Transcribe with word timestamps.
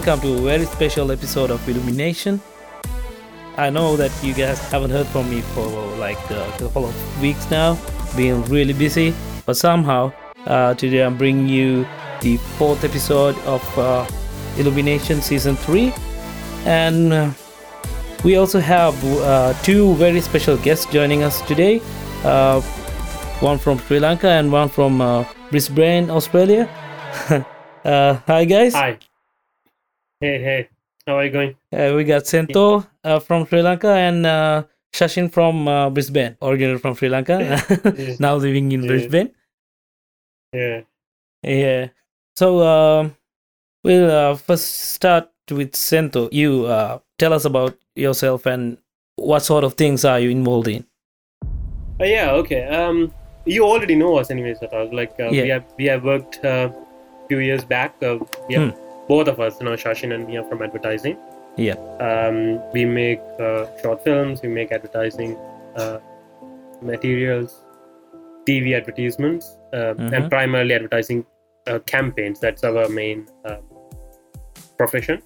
Welcome 0.00 0.20
to 0.22 0.38
a 0.38 0.40
very 0.40 0.64
special 0.64 1.12
episode 1.12 1.50
of 1.50 1.68
Illumination. 1.68 2.40
I 3.58 3.68
know 3.68 3.98
that 3.98 4.10
you 4.24 4.32
guys 4.32 4.58
haven't 4.70 4.88
heard 4.88 5.06
from 5.08 5.28
me 5.28 5.42
for 5.42 5.68
like 5.98 6.18
a 6.30 6.50
couple 6.58 6.86
of 6.86 7.20
weeks 7.20 7.50
now, 7.50 7.76
being 8.16 8.42
really 8.46 8.72
busy, 8.72 9.12
but 9.44 9.58
somehow 9.58 10.10
uh, 10.46 10.72
today 10.72 11.00
I'm 11.00 11.18
bringing 11.18 11.48
you 11.48 11.86
the 12.22 12.38
fourth 12.56 12.82
episode 12.82 13.36
of 13.40 13.62
uh, 13.78 14.06
Illumination 14.56 15.20
Season 15.20 15.54
3. 15.54 15.92
And 16.64 17.12
uh, 17.12 17.30
we 18.24 18.36
also 18.36 18.58
have 18.58 18.94
uh, 19.04 19.52
two 19.62 19.94
very 19.96 20.22
special 20.22 20.56
guests 20.56 20.86
joining 20.86 21.22
us 21.24 21.42
today 21.42 21.82
uh, 22.24 22.62
one 23.40 23.58
from 23.58 23.78
Sri 23.80 24.00
Lanka 24.00 24.28
and 24.28 24.50
one 24.50 24.70
from 24.70 25.02
uh, 25.02 25.26
Brisbane, 25.50 26.08
Australia. 26.08 26.70
uh, 27.84 28.14
hi, 28.26 28.46
guys. 28.46 28.72
Hi. 28.72 28.98
Hey, 30.20 30.38
hey. 30.42 30.68
How 31.06 31.16
are 31.18 31.24
you 31.24 31.30
going? 31.30 31.56
Uh, 31.72 31.94
we 31.96 32.04
got 32.04 32.26
Sento 32.26 32.84
uh, 33.04 33.18
from 33.20 33.46
Sri 33.46 33.62
Lanka 33.62 33.88
and 33.88 34.26
uh, 34.26 34.64
Shashin 34.94 35.32
from 35.32 35.66
uh, 35.66 35.88
Brisbane, 35.90 36.36
originally 36.42 36.78
from 36.78 36.94
Sri 36.94 37.08
Lanka, 37.08 37.38
Yeah. 37.40 38.16
now 38.20 38.36
living 38.36 38.70
in 38.72 38.82
Yeah. 38.82 38.86
Brisbane. 38.88 39.30
Yeah. 40.52 40.80
Yeah. 41.42 41.88
So 42.36 42.60
um, 42.66 43.16
we'll 43.82 44.10
uh, 44.10 44.34
first 44.36 44.92
start 44.92 45.30
with 45.50 45.74
Sento. 45.74 46.28
You 46.32 46.66
uh, 46.66 46.98
tell 47.18 47.32
us 47.32 47.44
about 47.46 47.76
yourself 47.96 48.44
and 48.46 48.76
what 49.16 49.40
sort 49.40 49.64
of 49.64 49.74
things 49.74 50.04
are 50.04 50.20
you 50.20 50.28
involved 50.30 50.68
in? 50.68 50.84
Uh, 51.98 52.04
yeah. 52.04 52.32
Okay. 52.32 52.64
Um, 52.66 53.12
you 53.46 53.64
already 53.64 53.96
know 53.96 54.16
us, 54.16 54.30
anyways. 54.30 54.58
Sataz. 54.58 54.92
Like 54.92 55.12
uh, 55.18 55.30
Yeah. 55.30 55.42
we 55.42 55.48
have 55.48 55.64
we 55.78 55.84
have 55.86 56.04
worked 56.04 56.44
uh, 56.44 56.70
few 57.28 57.38
years 57.38 57.64
back. 57.64 57.94
Uh, 58.02 58.18
we 58.48 58.56
Hmm. 58.56 58.70
Both 59.12 59.28
of 59.32 59.40
us, 59.40 59.58
you 59.60 59.66
know, 59.66 59.76
Shashin 59.82 60.14
and 60.14 60.26
me, 60.28 60.36
are 60.40 60.44
from 60.50 60.62
advertising. 60.62 61.16
Yeah. 61.56 61.74
Um, 62.08 62.36
we 62.72 62.84
make 62.84 63.20
uh, 63.46 63.66
short 63.82 64.04
films. 64.04 64.40
We 64.42 64.48
make 64.48 64.70
advertising 64.78 65.36
uh, 65.76 65.98
materials, 66.90 67.50
TV 68.48 68.76
advertisements, 68.80 69.46
uh, 69.72 69.94
Mhm. 69.94 70.12
and 70.16 70.30
primarily 70.36 70.74
advertising 70.80 71.24
uh, 71.66 71.78
campaigns. 71.94 72.40
That's 72.44 72.62
our 72.68 72.88
main 73.00 73.26
uh, 73.44 73.58
profession. 74.78 75.18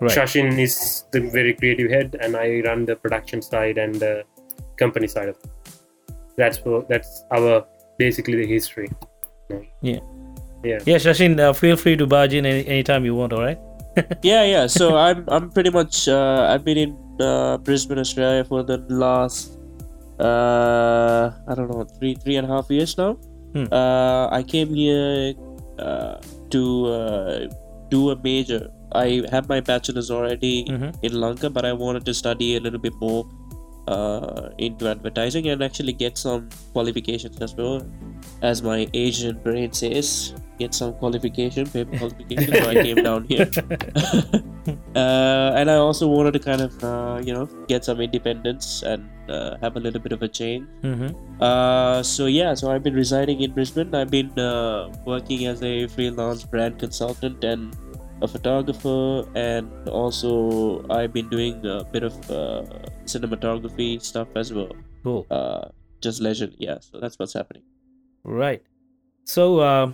Right. 0.00 0.10
Shashin 0.16 0.48
is 0.66 1.04
the 1.12 1.20
very 1.38 1.52
creative 1.54 1.90
head, 1.96 2.16
and 2.22 2.36
I 2.44 2.46
run 2.68 2.86
the 2.90 2.96
production 2.96 3.42
side 3.50 3.76
and 3.78 3.94
the 4.06 4.14
company 4.82 5.08
side 5.16 5.28
of 5.28 5.36
it. 5.44 5.50
That's 6.36 6.58
what, 6.64 6.88
that's 6.88 7.12
our 7.30 7.52
basically 7.98 8.36
the 8.42 8.46
history. 8.56 8.88
Yeah. 9.90 10.00
Yeah. 10.64 10.78
Yeah, 10.86 10.96
Shashin, 10.96 11.38
uh, 11.38 11.52
feel 11.52 11.76
free 11.76 11.96
to 11.96 12.06
barge 12.06 12.34
in 12.34 12.46
any 12.46 12.66
anytime 12.66 13.04
you 13.04 13.14
want, 13.14 13.32
all 13.32 13.42
right? 13.42 13.58
yeah 14.26 14.42
yeah 14.42 14.66
so 14.66 14.96
i'm 14.96 15.18
i'm 15.28 15.44
pretty 15.56 15.70
much 15.70 16.08
uh, 16.08 16.48
i've 16.50 16.64
been 16.68 16.78
in 16.84 16.90
uh, 17.26 17.56
brisbane 17.58 18.00
australia 18.02 18.42
for 18.44 18.64
the 18.70 18.78
last 19.02 19.52
uh 20.18 21.30
i 21.48 21.54
don't 21.54 21.70
know 21.70 21.84
three 21.98 22.14
three 22.22 22.34
and 22.40 22.46
a 22.48 22.50
half 22.54 22.70
years 22.76 22.96
now 23.02 23.12
Hmm. 23.54 23.66
uh 23.70 24.26
i 24.38 24.42
came 24.42 24.74
here 24.74 25.32
uh, 25.78 26.14
to 26.54 26.62
uh, 26.90 27.46
do 27.94 28.00
a 28.10 28.16
major 28.24 28.60
i 29.02 29.22
have 29.34 29.48
my 29.52 29.60
bachelor's 29.70 30.10
already 30.16 30.54
Mhm. 30.74 30.90
in 31.06 31.12
lanka 31.24 31.48
but 31.58 31.64
i 31.64 31.72
wanted 31.84 32.04
to 32.10 32.14
study 32.22 32.48
a 32.56 32.60
little 32.64 32.82
bit 32.88 32.96
more 33.04 33.20
uh, 33.94 34.48
into 34.58 34.88
advertising 34.94 35.46
and 35.54 35.62
actually 35.68 35.92
get 35.92 36.18
some 36.18 36.48
qualifications 36.72 37.38
as 37.46 37.54
well 37.60 37.76
as 38.50 38.60
my 38.70 38.80
asian 39.04 39.38
brain 39.46 39.70
says 39.82 40.10
get 40.58 40.74
some 40.74 40.94
qualification 40.94 41.66
paper 41.66 41.98
qualification 42.02 42.54
so 42.54 42.70
i 42.70 42.74
came 42.74 42.96
down 42.96 43.24
here 43.24 43.50
uh, 44.94 45.52
and 45.58 45.70
I 45.70 45.76
also 45.76 46.06
wanted 46.08 46.32
to 46.32 46.38
kind 46.38 46.60
of 46.60 46.84
uh, 46.84 47.20
you 47.22 47.32
know 47.32 47.46
get 47.68 47.84
some 47.84 48.00
independence 48.00 48.82
and 48.82 49.08
uh, 49.28 49.56
have 49.60 49.76
a 49.76 49.80
little 49.80 50.00
bit 50.00 50.12
of 50.12 50.22
a 50.22 50.28
change. 50.28 50.66
Mm-hmm. 50.82 51.42
Uh, 51.42 52.02
so 52.02 52.26
yeah, 52.26 52.54
so 52.54 52.70
I've 52.70 52.82
been 52.82 52.94
residing 52.94 53.40
in 53.40 53.52
Brisbane. 53.52 53.94
I've 53.94 54.10
been 54.10 54.36
uh, 54.38 54.92
working 55.04 55.46
as 55.46 55.62
a 55.62 55.86
freelance 55.88 56.44
brand 56.44 56.78
consultant 56.78 57.44
and 57.44 57.76
a 58.22 58.28
photographer, 58.28 59.24
and 59.34 59.70
also 59.88 60.84
I've 60.88 61.12
been 61.12 61.28
doing 61.28 61.64
a 61.66 61.84
bit 61.84 62.02
of 62.02 62.14
uh, 62.30 62.62
cinematography 63.04 64.00
stuff 64.00 64.28
as 64.34 64.52
well. 64.52 64.72
Cool. 65.02 65.26
Uh, 65.30 65.68
just 66.00 66.20
leisure, 66.20 66.50
yeah. 66.58 66.78
So 66.80 67.00
that's 67.00 67.18
what's 67.18 67.34
happening. 67.34 67.62
Right. 68.24 68.62
So 69.24 69.58
uh, 69.58 69.92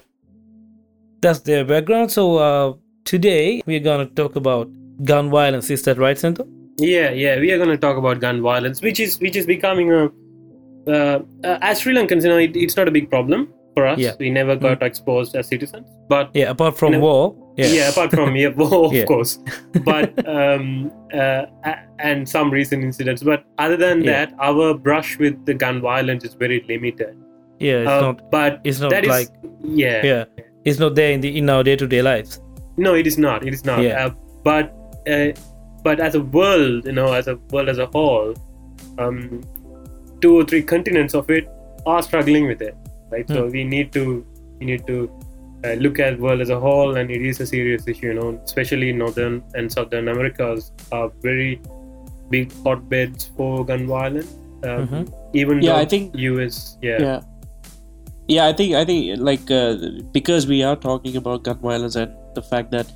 that's 1.20 1.41
their 1.41 1.64
background. 1.64 2.10
So 2.12 2.36
uh, 2.36 2.75
today 3.04 3.62
we're 3.66 3.81
gonna 3.81 4.06
talk 4.06 4.36
about 4.36 4.69
gun 5.04 5.31
violence. 5.31 5.70
Is 5.70 5.82
that 5.84 5.98
right, 5.98 6.19
Sento? 6.19 6.47
Yeah, 6.78 7.10
yeah. 7.10 7.38
We 7.38 7.53
are 7.53 7.58
going 7.58 7.69
to 7.69 7.76
talk 7.76 7.98
about 7.98 8.20
gun 8.20 8.41
violence, 8.41 8.81
which 8.81 9.00
is 9.00 9.19
which 9.20 9.36
is 9.36 9.44
becoming 9.44 9.92
a 9.92 10.06
uh, 10.86 11.20
uh, 11.44 11.59
as 11.60 11.80
Sri 11.80 11.94
Lankans, 11.94 12.22
you 12.22 12.30
know, 12.30 12.38
it, 12.38 12.56
it's 12.56 12.75
not 12.75 12.88
a 12.88 12.91
big 12.91 13.10
problem 13.10 13.53
for 13.75 13.86
us. 13.86 13.98
Yeah. 13.98 14.14
We 14.19 14.30
never 14.30 14.56
got 14.56 14.82
exposed 14.82 15.36
as 15.36 15.47
citizens, 15.48 15.86
but 16.09 16.30
Yeah. 16.34 16.48
Apart 16.50 16.78
from 16.78 16.94
You 16.94 16.98
know- 16.98 17.04
war. 17.04 17.36
Yeah. 17.59 17.66
yeah, 17.66 17.88
apart 17.91 18.10
from 18.12 18.34
yeah, 18.34 18.48
war, 18.56 18.86
of 18.86 18.92
Yeah. 18.94 19.04
course, 19.04 19.38
but 19.84 20.26
um, 20.36 20.91
uh, 21.12 21.42
and 21.98 22.26
some 22.26 22.50
recent 22.50 22.82
incidents. 22.82 23.22
But 23.22 23.44
other 23.59 23.76
than 23.76 24.00
that, 24.06 24.32
our 24.41 24.72
brush 24.72 25.19
with 25.19 25.44
the 25.44 25.53
gun 25.53 25.82
violence 25.82 26.25
is 26.25 26.32
very 26.32 26.64
limited. 26.66 27.14
Yeah. 27.59 27.80
It's 27.80 27.91
Uh, 27.91 28.00
not. 28.00 28.30
but 28.30 28.60
It's 28.64 28.80
not 28.80 28.91
that 28.92 29.04
is 29.04 29.10
like. 29.10 29.28
yeah. 29.62 30.00
Yeah. 30.06 30.25
It's 30.65 30.78
not 30.78 30.94
there 30.94 31.10
in 31.12 31.21
the 31.21 31.37
in 31.38 31.48
our 31.50 31.62
day 31.62 31.76
to 31.76 31.87
day 31.87 32.03
lives. 32.03 32.41
No, 32.76 32.94
it 32.94 33.06
is 33.06 33.16
not. 33.19 33.47
It 33.47 33.54
is 33.54 33.65
not. 33.65 33.82
Yeah. 33.82 34.06
Uh, 34.06 34.10
but 34.44 34.75
uh, 35.09 35.28
but 35.82 36.00
as 36.00 36.15
a 36.15 36.21
world, 36.21 36.84
you 36.87 36.93
know, 36.93 37.12
as 37.12 37.28
a 37.28 37.37
world 37.50 37.69
as 37.69 37.78
a 37.78 37.87
whole, 37.87 38.34
um, 38.98 39.43
two 40.21 40.34
or 40.41 40.44
three 40.44 40.62
continents 40.62 41.15
of 41.15 41.31
it 41.31 41.48
are 41.87 42.03
struggling 42.03 42.47
with 42.47 42.60
it, 42.62 42.76
right? 43.10 43.26
So 43.28 43.44
Hmm. 43.47 43.50
we 43.53 43.65
need 43.65 43.93
to 43.93 44.04
we 44.59 44.66
need 44.66 44.87
to 44.87 44.98
uh, 45.65 45.72
look 45.75 45.98
at 45.98 46.19
world 46.21 46.41
as 46.41 46.50
a 46.50 46.60
whole, 46.60 46.97
and 46.97 47.10
it 47.10 47.22
is 47.22 47.41
a 47.41 47.47
serious 47.47 47.88
issue. 47.88 48.09
You 48.09 48.15
know, 48.15 48.41
especially 48.44 48.92
northern 48.92 49.42
and 49.54 49.72
southern 49.72 50.09
Americas 50.09 50.72
are 50.92 51.10
very 51.22 51.60
big 52.31 52.53
hotbeds 52.65 53.31
for 53.37 53.65
gun 53.65 53.87
violence. 53.87 54.37
Um, 54.62 54.87
Mhm. 54.88 55.12
Even 55.32 55.62
Yeah, 55.62 55.72
though 55.72 55.78
I 55.81 55.84
think- 55.87 56.15
US, 56.16 56.77
yeah, 56.82 57.00
yeah 57.00 57.21
yeah 58.30 58.46
i 58.46 58.52
think 58.52 58.74
i 58.80 58.84
think 58.84 59.18
like 59.30 59.50
uh, 59.50 59.76
because 60.12 60.46
we 60.46 60.62
are 60.62 60.76
talking 60.76 61.16
about 61.20 61.42
gun 61.48 61.58
violence 61.58 61.96
and 61.96 62.12
the 62.34 62.42
fact 62.42 62.70
that 62.70 62.86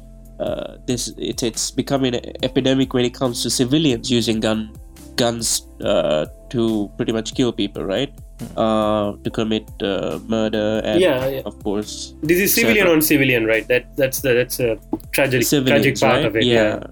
uh, 0.41 0.77
this 0.87 1.13
it's 1.19 1.43
it's 1.43 1.71
becoming 1.71 2.15
an 2.15 2.25
epidemic 2.43 2.95
when 2.95 3.05
it 3.05 3.15
comes 3.15 3.43
to 3.43 3.51
civilians 3.51 4.11
using 4.11 4.41
gun 4.41 4.71
guns 5.17 5.67
uh, 5.93 6.27
to 6.51 6.91
pretty 6.97 7.13
much 7.13 7.35
kill 7.35 7.53
people 7.53 7.85
right 7.85 8.13
uh, 8.57 9.13
to 9.23 9.31
commit 9.31 9.71
uh, 9.83 10.19
murder 10.27 10.83
and 10.85 11.01
Yeah, 11.01 11.27
yeah. 11.27 11.43
of 11.45 11.63
course 11.63 12.15
this 12.23 12.39
is 12.39 12.55
civilian 12.55 12.89
on 12.89 13.03
civilian, 13.03 13.47
right? 13.47 13.67
That 13.69 13.97
that's 13.97 14.21
the 14.21 14.35
that's 14.35 14.61
a 14.61 14.79
tragic 15.13 15.47
tragic 15.47 16.01
part 16.01 16.17
right? 16.17 16.25
of 16.25 16.37
it. 16.37 16.45
yeah. 16.45 16.83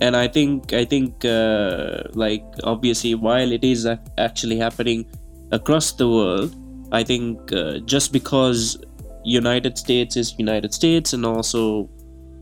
And 0.00 0.16
I 0.16 0.28
think 0.28 0.72
I 0.72 0.84
think 0.84 1.24
uh, 1.24 2.02
like 2.14 2.44
obviously 2.64 3.14
while 3.14 3.50
it 3.52 3.64
is 3.64 3.86
actually 4.18 4.58
happening 4.58 5.06
across 5.50 5.92
the 5.92 6.08
world, 6.08 6.54
I 6.92 7.02
think 7.02 7.52
uh, 7.52 7.78
just 7.80 8.12
because 8.12 8.78
United 9.24 9.78
States 9.78 10.16
is 10.16 10.34
United 10.38 10.72
States, 10.74 11.12
and 11.12 11.24
also 11.26 11.88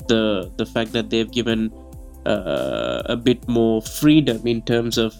the 0.08 0.50
the 0.56 0.66
fact 0.66 0.92
that 0.92 1.10
they've 1.10 1.30
given 1.30 1.70
uh, 2.26 3.02
a 3.06 3.16
bit 3.16 3.46
more 3.48 3.82
freedom 3.82 4.46
in 4.46 4.62
terms 4.62 4.98
of 4.98 5.14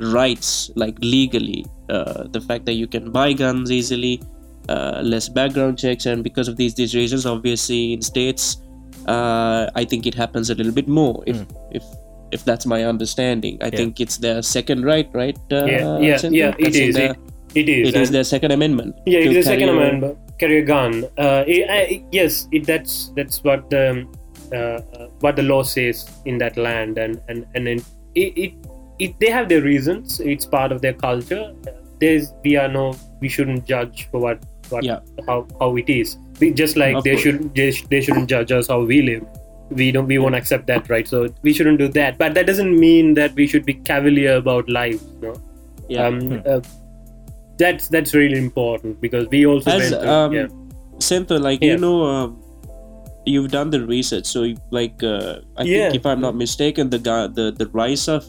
rights, 0.00 0.70
like 0.76 0.96
legally, 1.00 1.64
uh, 1.90 2.24
the 2.30 2.40
fact 2.40 2.64
that 2.66 2.74
you 2.74 2.86
can 2.86 3.10
buy 3.10 3.32
guns 3.32 3.70
easily, 3.70 4.22
uh, 4.68 5.00
less 5.04 5.28
background 5.28 5.78
checks, 5.78 6.06
and 6.06 6.22
because 6.22 6.48
of 6.48 6.56
these 6.56 6.74
these 6.74 6.94
reasons, 6.94 7.26
obviously 7.26 7.92
in 7.94 8.02
states, 8.02 8.58
uh, 9.06 9.68
I 9.74 9.84
think 9.84 10.06
it 10.06 10.14
happens 10.14 10.50
a 10.50 10.54
little 10.54 10.72
bit 10.72 10.88
more 10.88 11.22
if 11.26 11.44
if 11.72 11.82
if 12.30 12.44
that's 12.44 12.66
my 12.66 12.84
understanding. 12.84 13.58
I 13.60 13.66
Yeah. 13.66 13.76
think 13.76 14.00
it's 14.00 14.18
their 14.18 14.42
second 14.42 14.84
right, 14.84 15.08
right? 15.14 15.36
Uh, 15.50 15.64
yeah, 15.64 15.98
yeah, 15.98 16.18
yeah. 16.30 16.54
It 16.58 16.64
That's 16.64 16.76
is. 16.76 16.94
their- 16.94 17.10
It, 17.12 17.18
it 17.60 17.68
is. 17.68 17.88
it 17.88 17.96
is 18.00 18.10
their 18.10 18.24
second 18.24 18.52
amendment. 18.52 18.96
yeah, 19.06 19.20
it's 19.20 19.34
the 19.34 19.42
second 19.42 19.68
amendment. 19.70 20.18
Carry 20.38 20.58
a 20.58 20.64
gun. 20.64 21.04
Uh, 21.18 21.44
I, 21.46 21.66
I, 21.68 22.04
yes, 22.12 22.46
it, 22.52 22.66
that's 22.66 23.08
that's 23.16 23.42
what 23.42 23.68
the 23.70 23.90
um, 23.90 24.12
uh, 24.52 24.80
what 25.20 25.36
the 25.36 25.42
law 25.42 25.62
says 25.62 26.08
in 26.24 26.38
that 26.38 26.56
land, 26.56 26.98
and 26.98 27.20
and 27.28 27.46
and 27.54 27.66
it, 27.68 27.82
it, 28.14 28.52
it 28.98 29.18
they 29.20 29.30
have 29.30 29.48
their 29.48 29.62
reasons. 29.62 30.20
It's 30.20 30.46
part 30.46 30.70
of 30.72 30.80
their 30.80 30.92
culture. 30.94 31.52
There's 32.00 32.32
we 32.44 32.54
are 32.56 32.68
no 32.68 32.94
we 33.20 33.28
shouldn't 33.28 33.66
judge 33.66 34.08
for 34.12 34.20
what 34.20 34.38
what 34.68 34.84
Yeah. 34.84 35.00
how 35.26 35.46
how 35.60 35.74
it 35.76 35.88
is. 35.88 36.16
We, 36.40 36.52
just 36.52 36.76
like 36.76 36.94
Of 36.94 37.02
they 37.04 37.14
course. 37.14 37.22
should 37.22 37.54
they, 37.54 37.70
sh- 37.72 37.86
they 37.90 38.00
shouldn't 38.00 38.28
judge 38.30 38.52
us 38.52 38.68
how 38.68 38.80
we 38.82 39.02
live. 39.02 39.24
We 39.70 39.90
don't 39.90 40.06
we 40.06 40.18
won't 40.18 40.36
accept 40.36 40.68
that, 40.68 40.88
right? 40.88 41.08
So 41.08 41.26
we 41.42 41.52
shouldn't 41.52 41.78
do 41.78 41.88
that. 41.88 42.16
But 42.16 42.34
that 42.34 42.46
doesn't 42.46 42.78
mean 42.78 43.14
that 43.14 43.34
we 43.34 43.46
should 43.48 43.66
be 43.66 43.74
cavalier 43.74 44.36
about 44.36 44.68
life. 44.68 45.02
Know? 45.20 45.34
Yeah. 45.88 46.06
um, 46.06 46.42
uh, 46.46 46.60
that's 47.58 47.88
that's 47.88 48.14
really 48.14 48.38
important 48.38 49.00
because 49.00 49.26
we 49.28 49.46
also 49.46 49.70
As 49.70 49.90
went 49.90 50.02
through- 50.02 50.10
um, 50.10 50.32
yeah. 50.32 50.46
Cynthia, 51.00 51.38
like 51.38 51.60
Yeah. 51.62 51.72
you 51.72 51.78
know, 51.78 52.02
um, 52.04 52.42
you've 53.24 53.50
done 53.50 53.70
the 53.70 53.80
research, 53.86 54.26
so 54.26 54.40
like 54.70 55.02
uh, 55.02 55.40
I 55.56 55.62
Yeah. 55.62 55.90
think 55.90 55.94
if 56.00 56.06
I'm 56.06 56.20
not 56.20 56.34
mistaken, 56.36 56.90
the 56.90 56.98
guy, 56.98 57.26
the 57.26 57.52
the 57.52 57.66
rise 57.82 58.08
of 58.08 58.24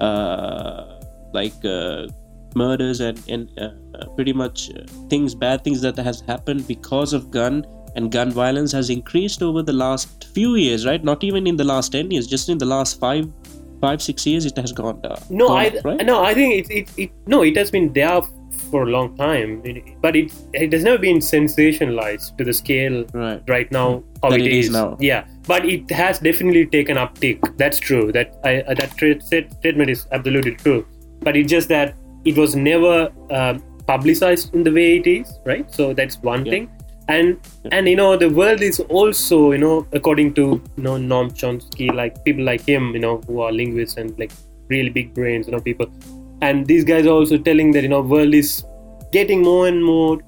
uh, 0.00 0.84
like 1.32 1.58
uh, 1.64 2.06
murders 2.54 3.00
and 3.00 3.18
and 3.28 3.48
uh, 3.58 3.70
pretty 4.16 4.32
much 4.32 4.70
uh, 4.70 4.84
things, 5.10 5.34
bad 5.34 5.64
things 5.64 5.80
that 5.82 5.96
has 5.98 6.20
happened 6.20 6.66
because 6.66 7.12
of 7.12 7.30
gun 7.30 7.66
and 7.96 8.12
gun 8.12 8.30
violence 8.30 8.72
has 8.72 8.90
increased 8.90 9.42
over 9.42 9.62
the 9.62 9.72
last 9.72 10.28
few 10.34 10.54
years, 10.56 10.86
right? 10.86 11.02
Not 11.02 11.24
even 11.24 11.46
in 11.46 11.56
the 11.56 11.64
last 11.64 11.92
ten 11.92 12.10
years, 12.10 12.26
just 12.26 12.48
in 12.48 12.58
the 12.58 12.66
last 12.66 12.98
five, 13.00 13.26
five 13.80 14.00
six 14.00 14.26
years, 14.26 14.46
it 14.46 14.56
has 14.56 14.72
gone 14.72 15.00
down. 15.00 15.18
no 15.30 15.48
gone 15.48 15.58
i 15.58 15.68
up, 15.68 15.84
right? 15.84 16.06
no 16.06 16.22
i 16.24 16.32
think 16.34 16.54
it, 16.60 16.70
it, 16.78 16.88
it 17.04 17.10
no 17.26 17.42
it 17.42 17.56
has 17.56 17.70
been 17.70 17.92
there 17.92 18.20
for 18.70 18.82
a 18.84 18.90
long 18.94 19.16
time. 19.16 19.62
But 20.00 20.16
it 20.16 20.32
it 20.52 20.72
has 20.72 20.84
never 20.84 20.98
been 20.98 21.18
sensationalized 21.18 22.36
to 22.38 22.44
the 22.44 22.52
scale 22.52 23.04
right. 23.12 23.42
right 23.48 23.70
now 23.72 24.02
how 24.22 24.32
it 24.32 24.46
is 24.46 24.66
is 24.66 24.72
now. 24.72 24.96
yeah. 25.00 25.24
But 25.46 25.64
it 25.64 25.90
has 25.90 26.18
definitely 26.18 26.66
taken 26.66 26.96
uptick. 26.96 27.40
That's 27.56 27.78
true. 27.78 28.12
That 28.12 28.34
i 28.44 28.56
uh, 28.62 28.74
that 28.74 28.96
tra- 28.96 29.20
stat- 29.20 29.52
statement 29.60 29.90
is 29.90 30.06
absolutely 30.12 30.54
true. 30.56 30.86
But 31.20 31.36
it's 31.36 31.50
just 31.50 31.68
that 31.68 31.94
it 32.24 32.36
was 32.36 32.54
never 32.56 32.96
um, 33.30 33.62
publicized 33.86 34.54
in 34.54 34.62
the 34.64 34.72
way 34.80 34.88
it 34.98 35.06
is 35.06 35.38
right? 35.46 35.72
So 35.80 35.92
that's 35.94 36.18
one 36.22 36.44
Yeah. 36.46 36.52
thing. 36.52 36.68
And 37.08 37.38
and 37.72 37.88
you 37.88 37.96
know 37.96 38.08
the 38.22 38.28
world 38.38 38.60
is 38.60 38.80
also 39.00 39.36
you 39.52 39.58
know 39.58 39.86
according 39.98 40.34
to 40.34 40.42
you 40.76 40.82
know 40.86 40.96
Noam 41.12 41.30
Chomsky 41.42 41.86
like 42.00 42.22
people 42.24 42.44
like 42.44 42.66
him 42.72 42.90
you 42.96 43.00
know 43.04 43.14
who 43.26 43.40
are 43.40 43.50
linguists 43.50 43.96
and 43.96 44.18
like 44.22 44.30
really 44.72 44.90
big 44.90 45.14
brains 45.14 45.46
you 45.46 45.52
know 45.54 45.60
people 45.68 45.86
and 46.42 46.66
these 46.66 46.84
guys 46.84 47.06
are 47.06 47.10
also 47.20 47.38
telling 47.38 47.70
that 47.72 47.82
you 47.82 47.88
know 47.88 48.00
world 48.00 48.34
is 48.34 48.64
getting 49.12 49.42
more 49.42 49.66
and 49.68 49.84
more 49.84 50.20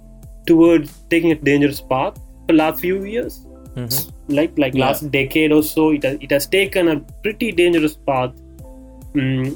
towards 0.47 0.93
taking 1.11 1.33
a 1.33 1.35
dangerous 1.35 1.81
path. 1.81 2.19
For 2.47 2.55
last 2.55 2.81
few 2.81 3.05
years 3.05 3.47
Mhm. 3.77 4.13
like 4.29 4.59
like 4.59 4.75
Yeah. 4.75 4.87
last 4.87 5.11
decade 5.13 5.53
or 5.53 5.63
so 5.63 5.91
it 5.91 6.03
has, 6.03 6.19
it 6.21 6.31
has 6.31 6.47
taken 6.47 6.89
a 6.89 7.01
pretty 7.23 7.53
dangerous 7.53 7.95
path. 8.07 8.33
Mm, 9.15 9.55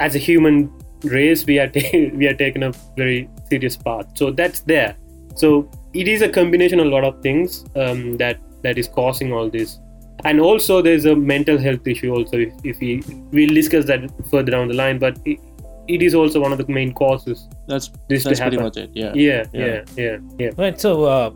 as 0.00 0.14
a 0.14 0.18
human 0.18 0.70
race 1.04 1.46
we 1.46 1.58
are 1.58 1.68
ta- 1.76 2.10
we 2.14 2.26
are 2.26 2.34
taking 2.34 2.62
a 2.62 2.72
very 2.96 3.28
serious 3.48 3.76
path. 3.76 4.06
So 4.14 4.30
that's 4.30 4.60
there. 4.60 4.94
So 5.34 5.68
it 5.94 6.08
is 6.08 6.22
a 6.22 6.28
combination 6.28 6.80
of 6.80 6.86
a 6.86 6.90
lot 6.90 7.04
of 7.04 7.22
things 7.22 7.64
um, 7.76 8.16
that 8.18 8.38
that 8.62 8.78
is 8.78 8.88
causing 8.88 9.32
all 9.32 9.48
this. 9.50 9.78
And 10.24 10.40
also 10.40 10.80
there's 10.82 11.04
a 11.04 11.14
mental 11.14 11.58
health 11.58 11.86
issue 11.86 12.12
also 12.14 12.38
if, 12.38 12.52
if 12.64 12.80
we 12.80 13.02
we'll 13.32 13.54
discuss 13.54 13.84
that 13.86 14.00
further 14.30 14.50
down 14.50 14.68
the 14.68 14.74
line 14.74 14.98
but 14.98 15.18
it, 15.26 15.38
it 15.88 16.02
is 16.02 16.14
also 16.14 16.40
one 16.40 16.52
of 16.52 16.58
the 16.58 16.66
main 16.72 16.92
causes 16.92 17.48
That's 17.68 17.90
this 18.08 18.24
that's 18.24 18.38
to 18.38 18.44
pretty 18.44 18.58
much 18.58 18.76
it. 18.76 18.90
Yeah. 18.94 19.12
yeah 19.14 19.44
Yeah. 19.52 19.66
yeah 19.66 19.82
yeah 19.96 20.18
yeah 20.38 20.50
Right. 20.56 20.80
So, 20.80 21.04
uh, 21.04 21.30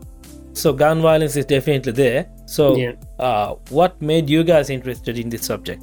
so 0.53 0.73
gun 0.73 1.01
violence 1.01 1.35
is 1.35 1.45
definitely 1.45 1.93
there. 1.93 2.25
So, 2.45 2.75
Yeah. 2.75 2.93
uh, 3.19 3.55
what 3.69 4.01
made 4.01 4.29
you 4.29 4.43
guys 4.43 4.69
interested 4.69 5.17
in 5.17 5.29
this 5.29 5.43
subject? 5.45 5.81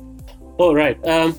Oh 0.58 0.74
right, 0.74 0.98
um, 1.06 1.34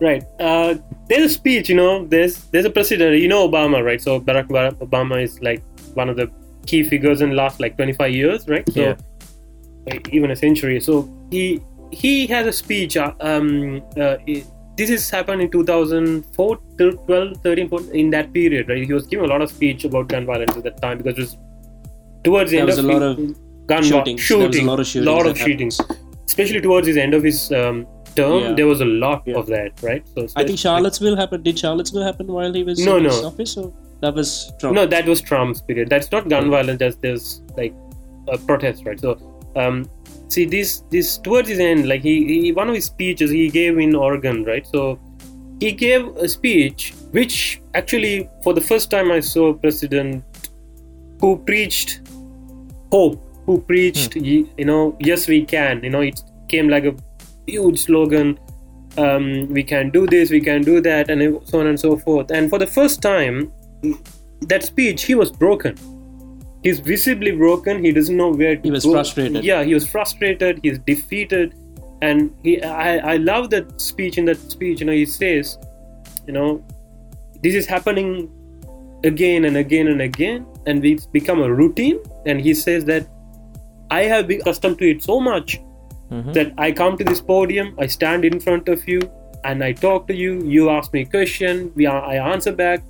right. 0.00 0.22
Uh, 0.40 0.74
there's 1.08 1.24
a 1.30 1.34
speech, 1.34 1.68
you 1.68 1.76
know. 1.76 2.06
There's 2.06 2.38
there's 2.50 2.64
a 2.64 2.70
president, 2.70 3.20
you 3.20 3.28
know, 3.28 3.46
Obama, 3.48 3.84
right? 3.84 4.00
So 4.00 4.20
Barack 4.20 4.48
Obama- 4.48 4.74
Obama 4.88 5.22
is 5.22 5.40
like 5.42 5.62
one 5.94 6.08
of 6.08 6.16
the 6.16 6.30
key 6.66 6.82
figures 6.82 7.20
in 7.20 7.30
the 7.30 7.36
last 7.36 7.60
like 7.60 7.76
25 7.76 8.10
years, 8.12 8.48
right? 8.48 8.66
So 8.72 8.80
Yeah. 8.80 8.96
like, 9.86 10.08
even 10.12 10.30
a 10.30 10.36
century. 10.36 10.80
So 10.80 11.08
he 11.30 11.60
he 11.92 12.26
has 12.26 12.46
a 12.46 12.52
speech. 12.52 12.96
Uh, 12.96 13.12
um, 13.20 13.82
uh, 13.96 14.16
it- 14.26 14.46
this 14.76 14.90
is 14.90 15.08
happened 15.10 15.40
in 15.42 15.50
2004, 15.50 16.58
till 16.78 16.92
12, 16.92 17.36
13, 17.42 17.68
14, 17.68 17.94
in 17.94 18.10
that 18.10 18.32
period, 18.32 18.68
right? 18.68 18.84
He 18.84 18.92
was 18.92 19.06
giving 19.06 19.24
a 19.24 19.28
lot 19.28 19.42
of 19.42 19.50
speech 19.50 19.84
about 19.84 20.08
gun 20.08 20.26
violence 20.26 20.56
at 20.56 20.64
that 20.64 20.80
time 20.82 20.98
because 20.98 21.16
it 21.18 21.20
was 21.20 21.36
towards 22.24 22.50
the 22.50 22.56
There 22.56 22.60
end 22.62 22.66
was 22.66 22.78
of 22.78 22.84
a 22.84 22.88
lot 22.92 23.02
of 23.02 23.66
gun 23.66 23.82
shootings. 23.82 24.20
shooting, 24.20 24.40
There 24.40 24.48
was 24.48 24.58
a 24.58 24.62
lot 24.64 24.80
of 24.80 24.86
shootings 24.86 25.06
lot 25.06 25.26
of 25.26 25.38
shootings, 25.38 25.80
especially 26.26 26.60
towards 26.60 26.86
his 26.86 26.96
end 26.96 27.14
of 27.14 27.22
his 27.22 27.52
um, 27.52 27.86
term. 28.16 28.40
Yeah. 28.42 28.52
There 28.54 28.66
was 28.66 28.80
a 28.80 28.84
lot 28.86 29.22
Yeah. 29.26 29.36
of 29.36 29.46
that, 29.46 29.80
right? 29.82 30.02
So 30.16 30.26
I 30.36 30.44
think 30.44 30.58
Charlottesville 30.58 31.16
happened. 31.16 31.44
Did 31.44 31.58
Charlottesville 31.58 32.02
happen 32.02 32.26
while 32.26 32.52
he 32.52 32.64
was 32.64 32.84
No, 32.84 32.96
in 32.96 33.04
his 33.04 33.20
no. 33.22 33.28
office? 33.28 33.56
Or 33.56 33.72
that 34.00 34.14
was 34.14 34.52
Trump. 34.58 34.74
No, 34.74 34.86
that 34.86 35.06
was 35.06 35.20
Trump's 35.20 35.60
period. 35.60 35.88
That's 35.88 36.10
not 36.10 36.28
gun 36.28 36.50
violence. 36.50 36.78
That's 36.80 36.96
there's 36.96 37.42
like 37.56 37.74
a 38.28 38.38
protest, 38.38 38.84
right? 38.86 38.98
So, 38.98 39.16
um, 39.56 39.88
see 40.28 40.44
this 40.44 40.82
this 40.90 41.18
towards 41.18 41.48
his 41.48 41.58
end, 41.58 41.88
like 41.88 42.02
he, 42.02 42.42
he 42.42 42.52
one 42.52 42.68
of 42.68 42.74
his 42.74 42.86
speeches 42.86 43.30
he 43.30 43.48
gave 43.48 43.78
in 43.78 43.94
Oregon, 43.94 44.44
right? 44.44 44.66
So 44.66 44.98
he 45.60 45.72
gave 45.72 46.06
a 46.16 46.28
speech 46.28 46.94
which 47.12 47.60
actually 47.74 48.28
for 48.42 48.52
the 48.52 48.60
first 48.60 48.90
time 48.90 49.10
I 49.10 49.20
saw 49.20 49.48
a 49.48 49.54
president 49.54 50.24
who 51.20 51.38
preached 51.38 52.00
hope, 52.90 53.22
who 53.46 53.60
preached 53.60 54.16
y- 54.16 54.46
you 54.58 54.64
know 54.64 54.96
yes 55.00 55.28
we 55.28 55.44
can. 55.44 55.82
You 55.84 55.90
know 55.90 56.00
it 56.00 56.20
came 56.48 56.68
like 56.68 56.84
a 56.84 56.94
huge 57.46 57.78
slogan. 57.80 58.38
Um, 58.96 59.48
we 59.48 59.64
can 59.64 59.90
do 59.90 60.06
this, 60.06 60.30
we 60.30 60.40
can 60.40 60.62
do 60.62 60.80
that, 60.80 61.10
and 61.10 61.40
so 61.48 61.58
on 61.58 61.66
and 61.66 61.78
so 61.78 61.96
forth. 61.96 62.30
And 62.30 62.48
for 62.48 62.60
the 62.60 62.66
first 62.66 63.02
time, 63.02 63.52
that 64.42 64.62
speech 64.62 65.02
he 65.02 65.16
was 65.16 65.32
broken 65.32 65.76
he's 66.64 66.80
visibly 66.80 67.30
broken. 67.42 67.84
He 67.84 67.92
doesn't 67.98 68.16
know 68.16 68.30
where 68.30 68.56
to 68.56 68.62
He 68.62 68.70
was 68.76 68.84
go. 68.84 68.92
frustrated. 68.92 69.44
yeah 69.44 69.62
he 69.70 69.74
was 69.78 69.86
frustrated. 69.96 70.60
He's 70.62 70.78
defeated. 70.92 71.54
And 72.02 72.34
he 72.42 72.52
I, 72.62 73.14
I 73.14 73.16
love 73.30 73.50
that 73.50 73.80
speech. 73.80 74.18
In 74.18 74.24
that 74.30 74.40
speech 74.54 74.80
you 74.80 74.86
know 74.86 74.92
he 75.02 75.06
says 75.06 75.58
you 76.26 76.32
know 76.38 76.48
this 77.42 77.54
is 77.60 77.66
happening 77.66 78.10
again 79.12 79.44
and 79.44 79.56
again 79.64 79.88
and 79.88 80.00
again. 80.10 80.46
And 80.66 80.84
it's 80.84 81.06
become 81.06 81.42
a 81.42 81.50
routine. 81.62 81.98
And 82.26 82.40
he 82.40 82.54
says 82.54 82.84
that 82.86 83.06
i 83.90 84.02
have 84.10 84.26
been 84.28 84.40
accustomed 84.40 84.78
to 84.82 84.86
it 84.92 85.02
so 85.02 85.16
much 85.20 85.60
Mhm. 86.10 86.32
that 86.36 86.52
i 86.66 86.68
come 86.78 86.94
to 87.00 87.04
this 87.08 87.20
podium 87.30 87.66
i 87.84 87.86
stand 87.94 88.24
in 88.28 88.36
front 88.44 88.68
of 88.74 88.86
you 88.92 89.00
and 89.48 89.62
i 89.68 89.72
talk 89.72 90.06
to 90.10 90.14
you. 90.22 90.32
You 90.54 90.62
ask 90.70 90.92
me 90.94 91.00
a 91.02 91.08
question. 91.16 91.60
We 91.80 91.84
are, 91.92 92.02
i 92.12 92.16
answer 92.32 92.52
back 92.60 92.80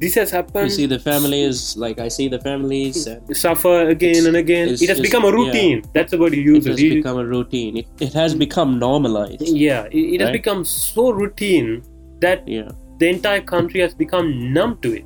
this 0.00 0.14
has 0.14 0.30
happened 0.30 0.64
You 0.70 0.70
see, 0.76 0.86
the 0.86 0.98
families, 0.98 1.76
like 1.76 1.98
I 1.98 2.08
see 2.08 2.28
the 2.28 2.38
families, 2.40 3.06
and 3.06 3.36
suffer 3.36 3.88
again 3.88 4.26
and 4.26 4.36
again. 4.36 4.68
It 4.68 4.70
has 4.72 4.80
just- 4.88 5.02
become 5.02 5.24
a 5.24 5.32
routine. 5.32 5.82
That's 5.94 6.10
the 6.10 6.18
word 6.18 6.32
he 6.34 6.40
it 6.40 6.46
uses. 6.54 6.70
has 6.72 6.80
He- 6.80 6.94
become 6.96 7.18
a 7.18 7.26
routine. 7.26 7.76
It, 7.78 7.86
it 8.00 8.12
has 8.12 8.34
become 8.34 8.78
normalized. 8.78 9.42
yeah, 9.48 9.84
it, 9.90 10.14
it 10.16 10.20
has 10.20 10.30
become 10.30 10.64
so 10.64 11.10
routine 11.10 11.82
that 12.20 12.46
Yeah, 12.48 12.70
the 12.98 13.08
entire 13.08 13.40
country 13.40 13.80
has 13.80 13.94
become 13.94 14.52
numb 14.52 14.78
to 14.82 14.92
it. 15.00 15.04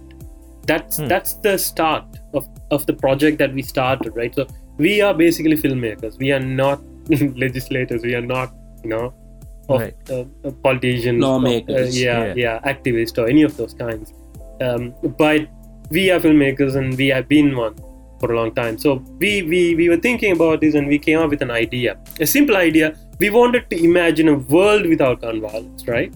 That's 0.67 0.99
Hmm. 0.99 1.07
that's 1.13 1.33
the 1.47 1.57
start 1.59 2.05
of, 2.35 2.47
of 2.71 2.87
the 2.87 2.93
project 2.93 3.39
that 3.39 3.53
we 3.55 3.63
started, 3.63 4.15
right? 4.15 4.35
So 4.35 4.47
we 4.79 5.01
are 5.01 5.15
basically 5.15 5.57
filmmakers. 5.57 6.19
We 6.19 6.31
are 6.33 6.41
not 6.63 6.81
legislators. 7.45 8.03
We 8.03 8.15
are 8.15 8.27
not, 8.37 8.53
you 8.85 8.91
know, 8.91 9.13
of, 9.69 9.81
Right. 9.81 9.95
uh, 10.11 10.25
uh, 10.45 10.51
politicians, 10.63 11.21
Lawmakers. 11.23 11.89
uh, 11.97 11.99
yeah, 11.99 12.25
Yeah. 12.27 12.35
yeah, 12.45 12.73
activists 12.73 13.19
or 13.19 13.27
any 13.29 13.43
of 13.43 13.57
those 13.57 13.75
kinds. 13.75 14.13
Um, 14.61 14.95
but 15.19 15.49
we 15.91 16.11
are 16.11 16.21
filmmakers 16.21 16.77
and 16.77 16.97
we 16.97 17.09
have 17.09 17.29
been 17.29 17.57
one 17.57 17.75
for 18.21 18.33
a 18.33 18.37
long 18.37 18.55
time. 18.55 18.79
So 18.79 19.03
we, 19.19 19.43
we 19.43 19.75
we 19.75 19.89
were 19.89 19.97
thinking 19.97 20.33
about 20.33 20.61
this 20.61 20.75
and 20.75 20.87
we 20.87 20.99
came 20.99 21.19
up 21.19 21.31
with 21.31 21.43
an 21.43 21.51
idea, 21.51 21.99
a 22.21 22.27
simple 22.27 22.57
idea. 22.57 22.95
We 23.19 23.31
wanted 23.31 23.69
to 23.71 23.83
imagine 23.83 24.29
a 24.29 24.35
world 24.35 24.87
without 24.87 25.23
gun 25.23 25.41
violence, 25.41 25.87
right? 25.89 26.13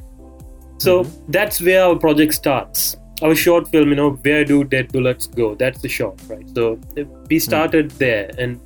So 0.78 1.04
that's 1.28 1.60
where 1.60 1.84
our 1.84 1.96
project 1.96 2.34
starts. 2.34 2.96
Our 3.22 3.34
short 3.34 3.68
film, 3.68 3.90
you 3.90 3.94
know, 3.94 4.10
where 4.10 4.44
do 4.44 4.64
dead 4.64 4.92
bullets 4.92 5.26
go? 5.26 5.54
That's 5.54 5.80
the 5.80 5.88
short, 5.88 6.20
right? 6.28 6.46
So 6.54 6.78
uh, 6.98 7.04
we 7.30 7.38
started 7.38 7.90
there, 7.92 8.30
and 8.38 8.60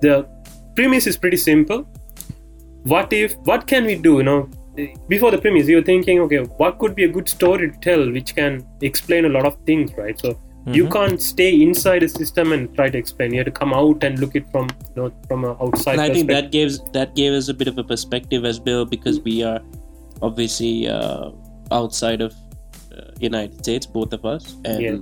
the 0.00 0.26
premise 0.74 1.06
is 1.06 1.16
pretty 1.16 1.36
simple. 1.36 1.82
What 2.84 3.12
if? 3.12 3.36
What 3.38 3.66
can 3.66 3.84
we 3.84 3.96
do? 3.96 4.18
You 4.18 4.22
know, 4.22 4.50
before 5.08 5.30
the 5.30 5.38
premise, 5.38 5.68
you're 5.68 5.82
thinking, 5.82 6.20
okay, 6.20 6.38
what 6.62 6.78
could 6.78 6.94
be 6.94 7.04
a 7.04 7.08
good 7.08 7.28
story 7.28 7.70
to 7.70 7.78
tell, 7.86 8.10
which 8.16 8.34
can 8.34 8.66
explain 8.82 9.24
a 9.24 9.28
lot 9.28 9.46
of 9.46 9.56
things, 9.70 9.90
right? 10.02 10.18
So 10.26 10.38
You 10.76 10.84
Mhm. 10.84 10.92
can't 10.94 11.22
stay 11.24 11.48
inside 11.64 12.02
a 12.06 12.08
system 12.12 12.50
and 12.54 12.64
try 12.78 12.86
to 12.94 12.98
explain. 13.02 13.32
You 13.34 13.38
have 13.42 13.46
to 13.50 13.52
come 13.58 13.70
out 13.76 14.02
and 14.08 14.18
look 14.22 14.34
it 14.40 14.48
from 14.54 14.66
you 14.88 14.96
know 15.02 15.06
from 15.28 15.44
an 15.50 15.54
outside. 15.66 15.92
and 15.92 16.02
I 16.06 16.08
think 16.16 16.28
that 16.32 16.50
gives 16.56 16.74
that 16.96 17.14
gave 17.20 17.36
us 17.36 17.46
a 17.52 17.54
bit 17.60 17.68
of 17.72 17.78
a 17.82 17.84
perspective 17.92 18.44
as 18.50 18.58
well 18.66 18.82
because 18.94 19.20
we 19.28 19.36
are 19.50 19.60
obviously 20.28 20.72
uh, 20.96 21.30
outside 21.78 22.20
of 22.26 22.34
uh, 22.96 23.06
United 23.28 23.56
States, 23.64 23.86
both 23.96 24.12
of 24.18 24.26
us, 24.34 24.50
and 24.74 24.82
Yeah. 24.88 24.98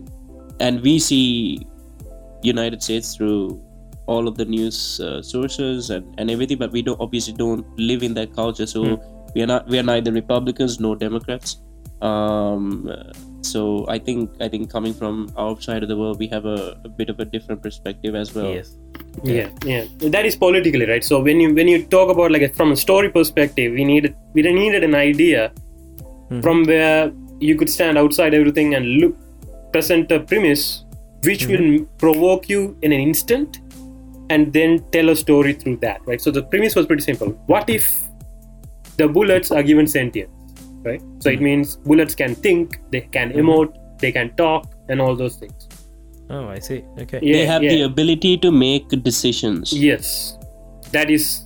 and 0.69 0.81
we 0.83 0.95
see 1.09 1.67
United 2.53 2.81
States 2.89 3.17
through 3.17 3.41
all 4.07 4.29
of 4.29 4.37
the 4.37 4.45
news 4.45 5.01
uh, 5.01 5.21
sources 5.35 5.91
and, 5.91 6.05
and 6.19 6.31
everything, 6.31 6.59
but 6.65 6.71
we 6.71 6.83
don't 6.91 7.01
obviously 7.09 7.33
don't 7.45 7.67
live 7.93 8.05
in 8.05 8.15
that 8.15 8.33
culture, 8.43 8.67
so 8.77 8.85
Hmm. 8.85 9.03
We 9.35 9.43
are 9.43 9.47
not 9.47 9.67
we 9.69 9.79
are 9.79 9.83
neither 9.83 10.13
Republicans 10.13 10.81
nor 10.81 10.97
Democrats. 10.97 11.61
Um, 12.03 12.91
so 13.43 13.87
I 13.89 13.99
think 13.99 14.31
I 14.41 14.49
think 14.49 14.71
coming 14.71 14.95
from 14.95 15.33
our 15.37 15.61
side 15.61 15.83
of 15.83 15.89
the 15.89 15.97
world, 15.97 16.19
we 16.19 16.29
have 16.29 16.45
a, 16.45 16.79
a 16.85 16.89
bit 16.89 17.09
of 17.09 17.21
a 17.21 17.25
different 17.25 17.63
perspective 17.63 18.15
as 18.15 18.35
well. 18.35 18.53
Yes. 18.59 18.77
yeah 19.25 19.49
yeah 19.65 19.85
that 20.15 20.27
is 20.29 20.35
politically 20.41 20.87
right 20.89 21.05
so 21.11 21.19
when 21.27 21.39
you 21.43 21.55
when 21.59 21.69
you 21.73 21.77
talk 21.93 22.11
about 22.15 22.31
like 22.35 22.43
a, 22.47 22.49
from 22.59 22.73
a 22.73 22.77
story 22.81 23.09
perspective 23.15 23.73
we 23.73 23.85
needed 23.91 24.15
we 24.35 24.43
needed 24.43 24.85
an 24.89 24.95
idea 24.95 25.45
Mhm. 26.31 26.43
from 26.43 26.65
where 26.65 27.13
you 27.41 27.55
could 27.57 27.71
stand 27.77 27.97
outside 28.03 28.35
everything 28.35 28.75
and 28.75 28.87
look 29.03 29.15
present 29.73 30.13
a 30.17 30.21
premise 30.33 30.85
which 31.29 31.47
will 31.47 31.69
provoke 32.05 32.49
you 32.49 32.61
in 32.83 32.93
an 32.93 33.01
instant 33.01 33.61
and 34.29 34.53
then 34.53 34.85
tell 34.97 35.09
a 35.09 35.17
story 35.17 35.55
through 35.63 35.77
that 35.87 36.01
right 36.11 36.21
so 36.21 36.31
the 36.31 36.43
premise 36.43 36.75
was 36.81 36.87
pretty 36.93 37.07
simple 37.11 37.31
what 37.55 37.71
if 37.71 37.89
the 38.97 39.09
bullets 39.09 39.51
are 39.51 39.63
given 39.63 39.87
sentience 39.87 40.31
right 40.83 41.03
so 41.21 41.31
it 41.31 41.39
hmm. 41.39 41.45
means 41.45 41.77
bullets 41.77 42.15
can 42.15 42.35
think 42.35 42.79
they 42.91 43.01
can 43.01 43.31
hmm. 43.31 43.41
emote 43.41 43.75
they 43.99 44.13
can 44.13 44.35
talk 44.37 44.73
and 44.89 45.01
all 45.01 45.17
those 45.17 45.37
things 45.37 45.69
Oh, 46.29 46.49
I 46.49 46.59
see. 46.59 46.85
Okay. 46.99 47.21
yeah, 47.23 47.37
they 47.37 47.47
have 47.47 47.63
yeah. 47.63 47.71
the 47.71 47.83
ability 47.83 48.37
to 48.39 48.51
make 48.51 48.89
decisions. 49.03 49.73
Yes, 49.73 50.37
that 50.91 51.11
is 51.11 51.45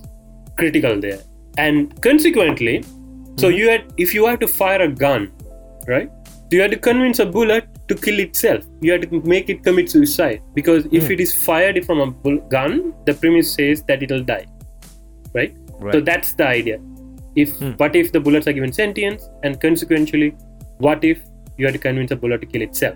critical 0.57 0.99
there. 0.99 1.19
And 1.57 2.01
consequently, 2.01 2.83
so 3.37 3.49
hmm. 3.49 3.55
you 3.55 3.69
had 3.69 3.93
if 3.97 4.13
you 4.13 4.25
have 4.25 4.39
to 4.39 4.47
fire 4.47 4.81
a 4.81 4.87
gun, 4.87 5.31
right? 5.87 6.09
You 6.51 6.61
have 6.61 6.71
to 6.71 6.77
convince 6.77 7.19
a 7.19 7.25
bullet 7.25 7.65
to 7.87 7.95
kill 7.95 8.19
itself. 8.19 8.65
You 8.81 8.91
have 8.93 9.01
to 9.01 9.21
make 9.21 9.49
it 9.49 9.63
commit 9.63 9.89
suicide 9.89 10.41
because 10.53 10.85
if 10.91 11.09
it 11.09 11.21
is 11.21 11.33
fired 11.33 11.85
from 11.85 12.01
a 12.01 12.07
bull- 12.07 12.41
gun, 12.49 12.93
the 13.05 13.13
premise 13.13 13.53
says 13.53 13.83
that 13.83 14.03
it'll 14.03 14.23
die, 14.23 14.45
right? 15.33 15.55
Right. 15.79 15.93
So 15.93 16.01
that's 16.01 16.33
the 16.33 16.47
idea. 16.47 16.79
If 17.35 17.57
Hmm. 17.59 17.71
what 17.77 17.95
if 17.95 18.11
the 18.11 18.19
bullets 18.19 18.47
are 18.47 18.53
given 18.53 18.73
sentience, 18.73 19.29
and 19.43 19.59
consequently, 19.61 20.35
what 20.79 21.03
if 21.03 21.19
you 21.57 21.65
had 21.65 21.73
to 21.73 21.79
convince 21.79 22.11
a 22.11 22.15
bullet 22.15 22.41
to 22.41 22.47
kill 22.47 22.61
itself? 22.61 22.95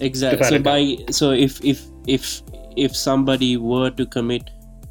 exactly 0.00 0.48
so 0.48 0.58
by 0.58 0.96
so 1.16 1.30
if 1.32 1.56
if 1.62 1.80
if 2.06 2.42
if 2.76 2.94
somebody 2.96 3.56
were 3.56 3.90
to 3.90 4.06
commit 4.06 4.50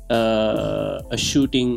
uh, 0.10 1.02
a 1.12 1.18
shooting 1.18 1.72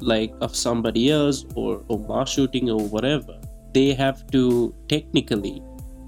like 0.00 0.32
of 0.40 0.54
somebody 0.54 1.10
else 1.10 1.44
or 1.54 1.80
or 1.88 1.98
mass 2.10 2.30
shooting 2.34 2.68
or 2.70 2.78
whatever 2.96 3.34
they 3.74 3.94
have 3.94 4.20
to 4.36 4.42
technically 4.88 5.62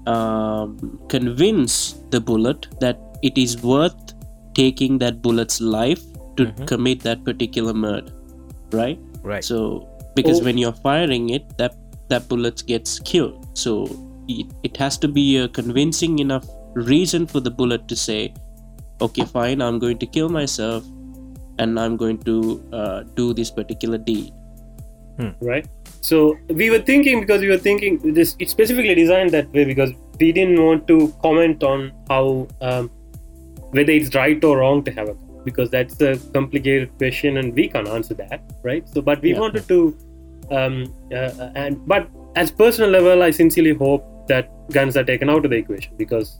um, 0.05 0.77
convince 1.09 1.95
the 2.11 2.21
bullet 2.21 2.67
that 2.79 2.99
it 3.23 3.37
is 3.37 3.57
worth 3.63 4.13
taking 4.53 4.99
that 4.99 5.21
bullet's 5.21 5.59
life 5.59 6.03
to 6.37 6.45
Mhm. 6.45 6.67
commit 6.67 7.01
that 7.09 7.23
particular 7.23 7.73
murder 7.73 8.13
right 8.71 8.99
right. 9.23 9.43
so 9.43 9.59
because 10.15 10.41
Oh. 10.41 10.45
when 10.45 10.57
you're 10.57 10.77
firing 10.89 11.29
it 11.29 11.57
that 11.57 11.75
that 12.09 12.27
bullet 12.29 12.63
gets 12.67 12.99
killed. 12.99 13.47
So 13.57 13.85
it, 14.27 14.47
it 14.63 14.77
has 14.77 14.97
to 14.99 15.07
be 15.07 15.37
a 15.37 15.47
convincing 15.47 16.19
enough 16.19 16.45
reason 16.75 17.25
for 17.25 17.39
the 17.39 17.49
bullet 17.51 17.87
to 17.87 17.95
say 17.95 18.33
okay 19.01 19.23
fine 19.25 19.61
i'm 19.61 19.77
going 19.79 19.97
to 19.97 20.05
kill 20.05 20.29
myself 20.29 20.83
and 21.59 21.79
i'm 21.79 21.95
going 21.97 22.17
to 22.29 22.35
uh, 22.73 23.03
do 23.15 23.33
this 23.33 23.49
particular 23.51 23.97
deed. 23.97 24.31
Right. 25.39 25.65
So 26.01 26.37
we 26.49 26.69
were 26.69 26.79
thinking 26.79 27.21
because 27.21 27.41
we 27.41 27.47
were 27.47 27.57
thinking 27.57 28.13
this 28.13 28.35
it's 28.39 28.51
specifically 28.51 28.93
designed 28.95 29.31
that 29.31 29.47
way 29.53 29.63
because 29.65 29.91
we 30.19 30.31
didn't 30.31 30.61
want 30.61 30.87
to 30.89 31.13
comment 31.21 31.63
on 31.63 31.91
how 32.09 32.47
um, 32.61 32.89
whether 33.71 33.91
it's 33.91 34.13
right 34.13 34.43
or 34.43 34.57
wrong 34.57 34.83
to 34.83 34.91
have 34.91 35.07
a 35.07 35.13
gun 35.13 35.41
because 35.45 35.69
that's 35.69 36.01
a 36.01 36.17
complicated 36.33 36.91
question 36.97 37.37
and 37.37 37.53
we 37.53 37.67
can't 37.69 37.87
answer 37.87 38.13
that 38.15 38.41
right? 38.63 38.87
So 38.89 39.01
but 39.01 39.21
we 39.21 39.31
Yeah. 39.31 39.39
wanted 39.39 39.67
to 39.69 39.95
um, 40.51 40.93
uh, 41.11 41.49
and 41.55 41.85
but 41.87 42.09
as 42.35 42.51
personal 42.51 42.89
level 42.89 43.23
i 43.23 43.31
sincerely 43.31 43.73
hope 43.73 44.03
that 44.27 44.49
guns 44.71 44.97
are 44.97 45.03
taken 45.03 45.29
out 45.29 45.45
of 45.45 45.51
the 45.51 45.57
equation 45.57 45.93
because 45.97 46.39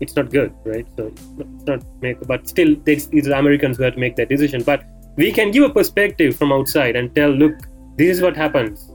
it's 0.00 0.14
not 0.14 0.30
good 0.30 0.52
right? 0.64 0.86
So 0.96 1.12
it's 1.38 1.66
not, 1.66 1.82
make 2.00 2.20
but 2.26 2.48
still 2.48 2.76
it's, 2.86 3.08
it's 3.12 3.26
the 3.26 3.38
americans 3.38 3.76
who 3.76 3.82
have 3.82 3.94
to 3.94 4.00
make 4.00 4.16
that 4.16 4.28
decision. 4.28 4.62
But 4.62 4.84
we 5.16 5.32
can 5.32 5.50
give 5.50 5.64
a 5.64 5.70
perspective 5.70 6.36
from 6.36 6.52
outside 6.52 6.96
and 6.96 7.14
tell 7.14 7.30
look 7.30 7.54
this 7.96 8.16
is 8.16 8.22
what 8.22 8.36
happens. 8.36 8.90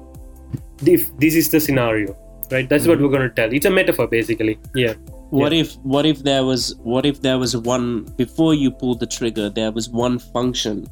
If 0.85 1.15
this 1.17 1.35
is 1.35 1.51
the 1.51 1.59
scenario 1.59 2.15
right? 2.51 2.69
That's 2.69 2.87
what 2.87 2.99
we're 2.99 3.09
going 3.09 3.27
to 3.27 3.29
tell. 3.29 3.51
It's 3.51 3.65
a 3.65 3.71
metaphor 3.71 4.07
basically. 4.07 4.59
Yeah. 4.75 4.93
What 5.29 5.51
if 5.51 5.73
what 5.77 6.05
if 6.05 6.23
there 6.23 6.43
was 6.45 6.75
what 6.83 7.05
if 7.05 7.21
there 7.21 7.39
was 7.39 7.57
one 7.57 8.03
before 8.17 8.53
you 8.53 8.69
pull 8.69 8.95
the 8.95 9.07
trigger 9.07 9.49
there 9.49 9.71
was 9.71 9.89
one 9.89 10.19
function 10.19 10.85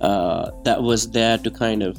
uh, 0.00 0.50
that 0.64 0.82
was 0.82 1.10
there 1.10 1.38
to 1.38 1.50
kind 1.50 1.84
of 1.84 1.96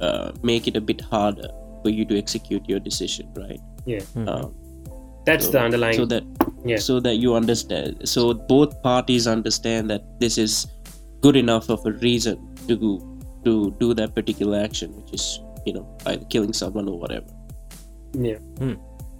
uh, 0.00 0.32
make 0.42 0.66
it 0.66 0.76
a 0.76 0.80
bit 0.80 1.00
harder 1.00 1.48
for 1.82 1.90
you 1.90 2.04
to 2.04 2.18
execute 2.18 2.68
your 2.68 2.80
decision 2.80 3.28
right? 3.36 3.60
Yeah. 3.86 4.00
Um, 4.26 4.54
that's 5.26 5.46
so, 5.46 5.52
the 5.52 5.60
underlying 5.60 5.96
so 5.96 6.06
that 6.06 6.24
yeah. 6.64 6.76
so 6.76 7.00
that 7.00 7.16
you 7.16 7.34
understand 7.34 8.08
so 8.08 8.32
both 8.34 8.82
parties 8.82 9.26
understand 9.26 9.90
that 9.90 10.02
this 10.20 10.38
is 10.38 10.66
good 11.20 11.36
enough 11.36 11.68
of 11.68 11.84
a 11.86 11.92
reason 11.92 12.38
to 12.68 12.76
to 13.44 13.74
do 13.78 13.94
that 13.94 14.14
particular 14.14 14.58
action 14.58 14.94
which 14.96 15.12
is 15.12 15.40
you 15.66 15.72
know 15.72 15.86
either 16.06 16.24
killing 16.26 16.52
someone 16.52 16.88
or 16.88 16.98
whatever. 16.98 17.26
Yeah. 18.12 18.38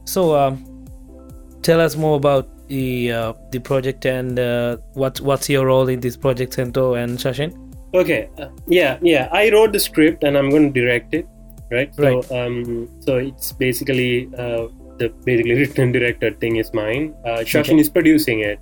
So, 0.04 0.36
um, 0.36 0.86
tell 1.62 1.80
us 1.80 1.96
more 1.96 2.16
about 2.16 2.48
the 2.68 3.12
uh, 3.12 3.32
the 3.50 3.58
project 3.58 4.06
and 4.06 4.38
uh, 4.38 4.78
what 4.94 5.20
what's 5.20 5.48
your 5.48 5.66
role 5.66 5.88
in 5.88 6.00
this 6.00 6.16
project, 6.16 6.54
Sento 6.54 6.94
and 6.94 7.18
Shashin? 7.18 7.54
Okay 7.94 8.28
uh, 8.38 8.48
yeah 8.66 8.98
yeah 9.02 9.28
i 9.32 9.50
wrote 9.50 9.72
the 9.72 9.80
script 9.80 10.22
and 10.24 10.36
i'm 10.38 10.50
going 10.50 10.72
to 10.72 10.80
direct 10.80 11.12
it 11.14 11.26
right 11.70 11.94
so 11.94 12.02
Right. 12.04 12.32
um 12.32 12.88
so 13.00 13.16
it's 13.16 13.52
basically 13.52 14.28
uh 14.38 14.68
the 14.98 15.08
basically 15.24 15.54
written 15.60 15.82
and 15.84 15.92
directed 15.92 16.38
thing 16.40 16.56
is 16.56 16.72
mine 16.72 17.14
uh 17.24 17.38
shashin 17.52 17.74
Okay. 17.74 17.80
is 17.80 17.90
producing 17.90 18.40
it 18.40 18.58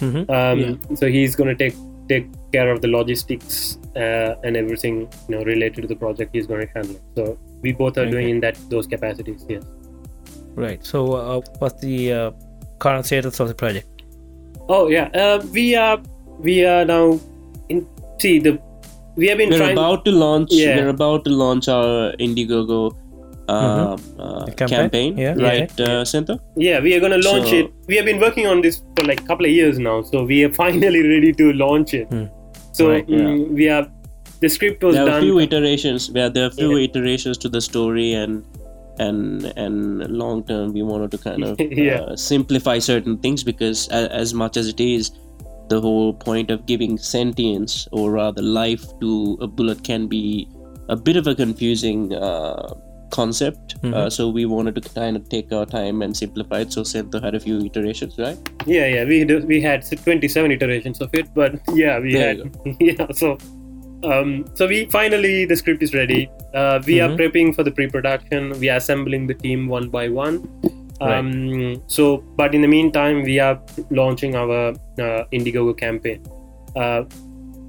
Mm-hmm. 0.00 0.30
um 0.30 0.96
so 0.96 1.08
he's 1.08 1.36
going 1.36 1.50
to 1.54 1.58
take 1.62 1.76
take 2.08 2.26
care 2.52 2.70
of 2.72 2.80
the 2.80 2.88
logistics 2.88 3.76
uh, 3.96 4.34
and 4.44 4.56
everything 4.56 4.94
you 5.28 5.36
know 5.36 5.42
related 5.44 5.82
to 5.82 5.88
the 5.88 5.94
project 5.94 6.30
he's 6.34 6.46
going 6.46 6.66
to 6.66 6.72
handle 6.74 6.96
it 6.96 7.02
so 7.16 7.38
we 7.60 7.72
both 7.72 7.98
are 7.98 8.06
doing 8.10 8.30
in 8.30 8.40
that 8.40 8.56
those 8.70 8.86
capacities 8.86 9.44
yes 9.48 9.62
Right. 10.56 10.84
So, 10.84 11.12
uh, 11.12 11.40
what's 11.60 11.80
the 11.80 12.12
uh, 12.12 12.30
current 12.78 13.06
status 13.06 13.38
of 13.40 13.48
the 13.48 13.54
project? 13.54 13.86
oh 14.68 14.88
yeah 14.88 15.08
uh, 15.14 15.44
we 15.52 15.74
are 15.76 16.00
we 16.38 16.64
are 16.64 16.84
now 16.84 17.20
in 17.68 17.86
see 18.18 18.38
the 18.38 18.52
we 19.16 19.26
have 19.28 19.38
been 19.38 19.50
we're 19.50 19.58
trying 19.58 19.72
about 19.72 20.04
to 20.04 20.12
launch 20.12 20.50
Yeah. 20.52 20.76
we're 20.76 20.88
about 20.88 21.24
to 21.26 21.30
launch 21.30 21.68
our 21.68 22.12
indiegogo 22.18 22.80
um, 23.48 24.00
uh, 24.18 24.46
campaign? 24.46 24.68
campaign, 24.68 25.18
Yeah. 25.18 25.34
right 25.34 25.80
uh, 25.80 26.04
Sento? 26.04 26.38
Yeah, 26.56 26.78
we 26.80 26.94
are 26.94 27.00
going 27.00 27.12
to 27.20 27.28
launch 27.30 27.48
So- 27.50 27.56
it. 27.56 27.72
We 27.88 27.96
have 27.96 28.04
been 28.04 28.20
working 28.20 28.46
on 28.46 28.60
this 28.60 28.82
for 28.96 29.04
like 29.04 29.20
a 29.22 29.24
couple 29.24 29.46
of 29.46 29.52
years 29.52 29.78
now, 29.78 30.02
so 30.02 30.22
we 30.24 30.44
are 30.44 30.52
finally 30.64 31.02
ready 31.06 31.32
to 31.32 31.52
launch 31.52 31.94
it. 31.94 32.06
Hmm. 32.08 32.24
So 32.72 32.90
Right, 32.90 33.06
mm, 33.06 33.48
we 33.50 33.68
are. 33.68 33.86
The 34.40 34.48
script 34.48 34.82
was 34.84 34.94
there 34.94 35.08
are 35.08 35.18
a 35.18 35.20
few 35.20 35.38
iterations 35.40 36.10
where 36.12 36.30
there 36.30 36.44
are 36.44 36.52
a 36.52 36.52
few 36.52 36.76
Yeah. 36.76 36.84
iterations 36.84 37.36
to 37.38 37.48
the 37.48 37.60
story 37.60 38.12
and 38.14 38.44
and 38.98 39.44
and 39.56 40.06
long 40.22 40.44
term 40.44 40.72
we 40.72 40.82
wanted 40.82 41.10
to 41.10 41.18
kind 41.18 41.42
of 41.44 41.60
Yeah. 41.60 42.00
uh, 42.02 42.16
simplify 42.16 42.78
certain 42.78 43.18
things 43.18 43.42
because 43.42 43.88
a, 43.90 44.00
as 44.22 44.32
much 44.32 44.56
as 44.56 44.68
it 44.68 44.80
is 44.80 45.10
the 45.70 45.80
whole 45.80 46.12
point 46.12 46.50
of 46.50 46.66
giving 46.66 46.98
sentience 46.98 47.88
or 47.92 48.10
rather 48.12 48.42
life 48.42 48.84
to 49.00 49.10
a 49.40 49.46
bullet 49.46 49.82
can 49.90 50.06
be 50.06 50.24
a 50.88 50.96
bit 51.08 51.16
of 51.16 51.26
a 51.32 51.34
confusing 51.34 52.12
uh, 52.14 52.74
concept 53.16 53.74
uh, 53.82 53.86
Mhm. 53.86 54.12
so 54.16 54.28
we 54.38 54.42
wanted 54.54 54.74
to 54.80 54.82
kind 54.96 55.16
of 55.20 55.22
take 55.34 55.52
our 55.58 55.66
time 55.66 56.02
and 56.04 56.16
simplify 56.22 56.58
it 56.64 56.72
so 56.76 56.82
Sento 56.90 57.20
had 57.24 57.34
a 57.38 57.40
few 57.46 57.56
iterations 57.68 58.18
right 58.24 58.38
yeah, 58.66 58.86
yeah. 58.94 59.04
We 59.12 59.24
do, 59.30 59.38
we 59.52 59.60
had 59.60 59.80
27 60.04 60.52
iterations 60.56 61.00
of 61.00 61.10
it, 61.20 61.26
but 61.34 61.54
yeah, 61.74 61.98
we 61.98 62.12
There 62.12 62.28
had 62.28 62.76
yeah. 62.90 63.06
So 63.22 63.30
um, 64.10 64.44
so 64.54 64.66
we 64.72 64.78
finally 64.96 65.44
the 65.44 65.56
script 65.56 65.82
is 65.86 65.92
ready. 65.94 66.20
Uh, 66.54 66.76
we 66.86 66.94
Mhm. 66.96 67.04
are 67.04 67.16
prepping 67.18 67.54
for 67.56 67.62
the 67.68 67.72
pre-production. 67.78 68.52
We 68.60 68.68
are 68.74 68.76
assembling 68.82 69.26
the 69.32 69.34
team 69.46 69.66
one 69.76 69.88
by 69.96 70.04
one. 70.08 70.36
Um, 71.00 71.82
So, 71.86 72.18
but 72.36 72.54
in 72.54 72.62
the 72.62 72.68
meantime, 72.68 73.22
we 73.22 73.38
are 73.40 73.60
launching 73.90 74.34
our 74.36 74.70
uh, 74.70 75.24
Indiegogo 75.32 75.76
campaign. 75.76 76.22
Uh, 76.76 77.04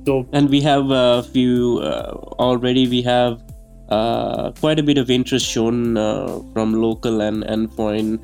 so 0.05 0.27
and 0.33 0.49
we 0.49 0.61
have 0.61 0.89
a 0.89 1.23
few 1.23 1.79
uh, 1.79 2.13
already 2.39 2.87
we 2.87 3.01
have 3.03 3.41
uh, 3.89 4.51
quite 4.59 4.79
a 4.79 4.83
bit 4.83 4.97
of 4.97 5.09
interest 5.09 5.45
shown 5.45 5.97
uh, 5.97 6.39
from 6.53 6.73
local 6.73 7.21
and, 7.21 7.43
and 7.43 7.71
foreign 7.73 8.19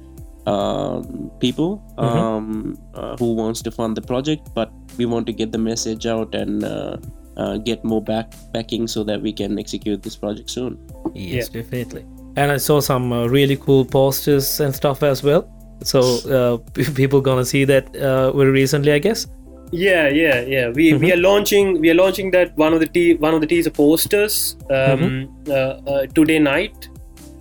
um, 0.47 1.29
people 1.39 1.83
um, 1.97 2.79
uh, 2.93 3.17
who 3.17 3.33
wants 3.33 3.61
to 3.61 3.69
fund 3.69 3.97
the 3.97 4.01
project, 4.01 4.49
but 4.55 4.71
we 4.97 5.05
want 5.05 5.27
to 5.27 5.33
get 5.33 5.51
the 5.51 5.57
message 5.57 6.05
out 6.05 6.33
and 6.33 6.63
uh, 6.63 6.97
uh, 7.35 7.57
get 7.57 7.83
more 7.83 8.01
back 8.01 8.33
backing 8.53 8.87
so 8.87 9.03
that 9.03 9.21
we 9.21 9.33
can 9.33 9.59
execute 9.59 10.01
this 10.01 10.15
project 10.15 10.49
soon. 10.49 10.79
Yes, 11.13 11.49
definitely. 11.49 12.05
And 12.38 12.51
I 12.51 12.58
saw 12.58 12.79
some 12.79 13.12
uh, 13.12 13.25
really 13.27 13.56
cool 13.58 13.84
posters 13.84 14.60
and 14.60 14.74
stuff 14.74 15.01
as 15.03 15.24
well. 15.24 15.50
So 15.84 16.00
uh, 16.38 16.58
people 16.96 17.20
gonna 17.22 17.46
see 17.46 17.65
that 17.65 17.96
uh, 17.96 18.32
very 18.32 18.51
recently, 18.51 18.91
I 18.94 19.00
guess. 19.00 19.27
Yeah, 19.72 20.08
yeah, 20.08 20.41
yeah. 20.41 20.70
We 20.70 20.94
we 20.94 21.12
are 21.13 21.17
launching 21.17 21.82
we 21.82 21.89
are 21.89 21.96
launching 21.96 22.32
that 22.32 22.56
one 22.58 22.74
of 22.74 22.79
the 22.79 22.86
te- 22.88 23.15
one 23.15 23.34
of 23.34 23.41
the 23.41 23.48
teaser 23.48 23.70
posters 23.72 24.56
um, 24.70 25.27
uh, 25.50 25.53
uh, 25.53 26.06
today 26.20 26.39
night. 26.39 26.88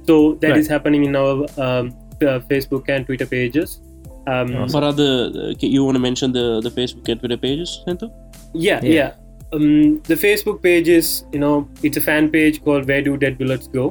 So 0.08 0.16
that 0.40 0.50
Right. 0.50 0.58
is 0.58 0.66
happening 0.68 1.04
in 1.04 1.14
our 1.16 1.34
um, 1.66 1.92
uh, 2.22 2.40
Facebook 2.50 2.88
and 2.88 3.06
Twitter 3.06 3.26
pages. 3.26 3.80
Um, 4.26 4.48
What 4.74 4.82
are 4.82 4.92
the? 4.92 5.10
Uh, 5.52 5.66
you 5.76 5.84
want 5.84 5.94
to 5.96 6.02
mention 6.08 6.32
the 6.32 6.60
the 6.66 6.70
Facebook 6.70 7.08
and 7.08 7.20
Twitter 7.20 7.36
pages, 7.36 7.76
Sento? 7.84 8.10
Yeah, 8.54 8.80
Yeah. 8.82 8.92
yeah. 8.98 9.12
Um, 9.52 10.00
the 10.12 10.16
Facebook 10.26 10.60
page 10.62 10.88
is 10.88 11.24
you 11.32 11.38
know 11.38 11.68
it's 11.82 11.96
a 11.96 12.04
fan 12.10 12.30
page 12.30 12.62
called 12.64 12.88
Where 12.88 13.02
Do 13.02 13.16
Dead 13.16 13.38
Bullets 13.38 13.68
Go? 13.68 13.86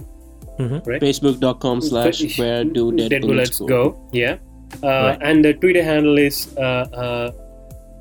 Right. 0.59 1.01
Facebook.com 1.01 1.81
slash 1.81 2.37
where 2.39 2.63
do 2.63 2.91
dead, 2.95 3.21
bullets, 3.21 3.59
go. 3.59 3.97
Yeah. 4.13 4.37
Uh, 4.83 4.87
Right. 4.87 5.19
And 5.21 5.43
the 5.45 5.53
Twitter 5.53 5.83
handle 5.83 6.17
is 6.17 6.55
uh, 6.57 6.85
uh, 7.03 7.31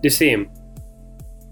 the 0.03 0.11
same. 0.11 0.49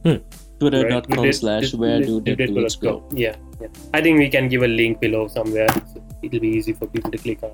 right? 0.04 0.22
Twitter.com 0.60 1.24
Dead- 1.24 1.34
slash 1.34 1.70
Dead- 1.72 1.80
where 1.80 2.00
do 2.00 2.20
Dead 2.20 2.38
dead 2.38 2.54
bullets 2.54 2.76
go. 2.76 3.02
Yeah, 3.12 3.34
yeah. 3.60 3.68
I 3.94 4.00
think 4.00 4.18
we 4.18 4.28
can 4.30 4.48
give 4.48 4.62
a 4.62 4.68
link 4.68 5.00
below 5.00 5.26
somewhere. 5.28 5.68
So 5.92 6.02
it'll 6.22 6.40
be 6.40 6.48
easy 6.48 6.72
for 6.72 6.86
people 6.86 7.10
to 7.10 7.18
click 7.18 7.42
on. 7.42 7.50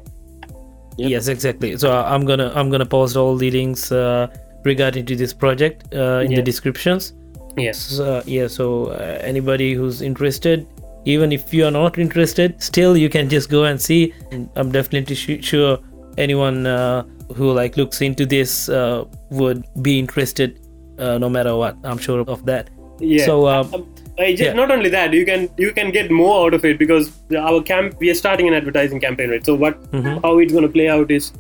Yep. 0.99 1.11
Yes, 1.11 1.29
exactly. 1.29 1.77
So 1.79 1.93
uh, 1.93 2.03
I'm 2.07 2.27
gonna 2.27 2.53
I'm 2.55 2.71
gonna 2.71 2.85
post 2.87 3.17
all 3.17 3.37
the 3.37 3.51
links 3.51 3.91
uh, 3.93 4.27
regarding 4.65 5.07
to 5.07 5.17
this 5.17 5.33
project 5.33 5.95
uh, 5.95 6.21
in 6.25 6.33
Yeah. 6.33 6.37
the 6.37 6.43
descriptions. 6.43 7.15
Yes. 7.57 7.79
So, 7.79 8.23
yeah. 8.27 8.47
So 8.47 8.87
uh, 8.87 9.19
anybody 9.23 9.73
who's 9.75 10.03
interested, 10.03 10.67
even 11.05 11.33
if 11.33 11.53
you 11.55 11.65
are 11.65 11.71
not 11.71 11.99
interested, 11.99 12.63
still 12.63 12.97
you 12.97 13.09
can 13.09 13.29
just 13.29 13.49
go 13.51 13.65
and 13.65 13.81
see. 13.81 14.13
And 14.31 14.49
I'm 14.57 14.71
definitely 14.73 15.17
su- 15.17 15.43
sure 15.43 15.79
anyone 16.17 16.67
uh, 16.67 17.03
who 17.35 17.53
like 17.53 17.77
looks 17.77 18.01
into 18.01 18.27
this 18.27 18.69
uh, 18.69 19.05
would 19.31 19.65
be 19.83 19.99
interested, 19.99 20.61
uh, 20.99 21.19
no 21.19 21.29
matter 21.29 21.57
what. 21.57 21.77
I'm 21.85 21.99
sure 21.99 22.21
of 22.21 22.45
that. 22.47 22.71
Yeah. 23.01 23.25
So 23.27 23.47
uh, 23.47 23.65
Um, 23.73 23.87
I 24.19 24.33
just, 24.33 24.43
Yeah. 24.43 24.53
Not 24.55 24.71
only 24.73 24.89
that, 24.91 25.13
you 25.13 25.25
can 25.25 25.49
you 25.57 25.73
can 25.73 25.91
get 25.93 26.11
more 26.11 26.47
out 26.47 26.55
of 26.55 26.65
it 26.65 26.79
because 26.79 27.13
our 27.39 27.63
camp 27.63 27.95
we 28.01 28.11
are 28.11 28.15
starting 28.15 28.49
an 28.49 28.55
advertising 28.55 29.01
campaign, 29.01 29.31
right? 29.31 29.45
So 29.47 29.55
what 29.55 29.81
Mhm. 29.93 30.21
how 30.23 30.39
it's 30.39 30.53
going 30.53 30.65
to 30.65 30.73
play 30.79 30.89
out 30.89 31.11
is, 31.13 31.33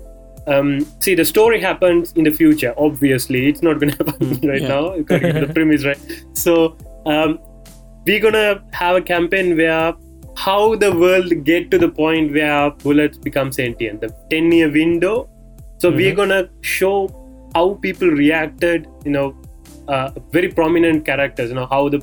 um, 0.46 0.86
see 1.00 1.14
the 1.16 1.24
story 1.24 1.60
happens 1.60 2.12
in 2.12 2.22
the 2.24 2.30
future. 2.30 2.72
Obviously, 2.76 3.48
it's 3.48 3.62
not 3.62 3.80
going 3.80 3.90
to 3.96 4.04
happen 4.04 4.48
right 4.48 4.62
Yeah. 4.62 4.68
now 4.68 4.82
the 5.46 5.50
premise, 5.52 5.84
right? 5.84 5.98
So 6.44 6.76
um, 7.06 7.38
we're 8.08 8.20
gonna 8.26 8.64
have 8.72 8.96
a 8.96 9.02
campaign 9.14 9.56
where 9.56 9.94
how 10.44 10.76
the 10.82 10.90
world 11.02 11.32
get 11.44 11.70
to 11.72 11.78
the 11.84 11.88
point 11.88 12.32
where 12.32 12.70
bullets 12.84 13.18
become 13.18 13.50
sentient. 13.52 14.00
The 14.00 14.10
ten 14.30 14.52
year 14.52 14.70
window. 14.70 15.16
So 15.78 15.90
we're 15.90 16.14
gonna 16.14 16.48
show 16.60 16.94
how 17.54 17.64
people 17.86 18.08
reacted. 18.08 18.86
You 19.04 19.12
know, 19.16 19.26
uh, 19.88 20.10
very 20.38 20.48
prominent 20.60 21.04
characters. 21.04 21.50
You 21.50 21.56
know 21.60 21.66
how 21.66 21.88
the 21.88 22.00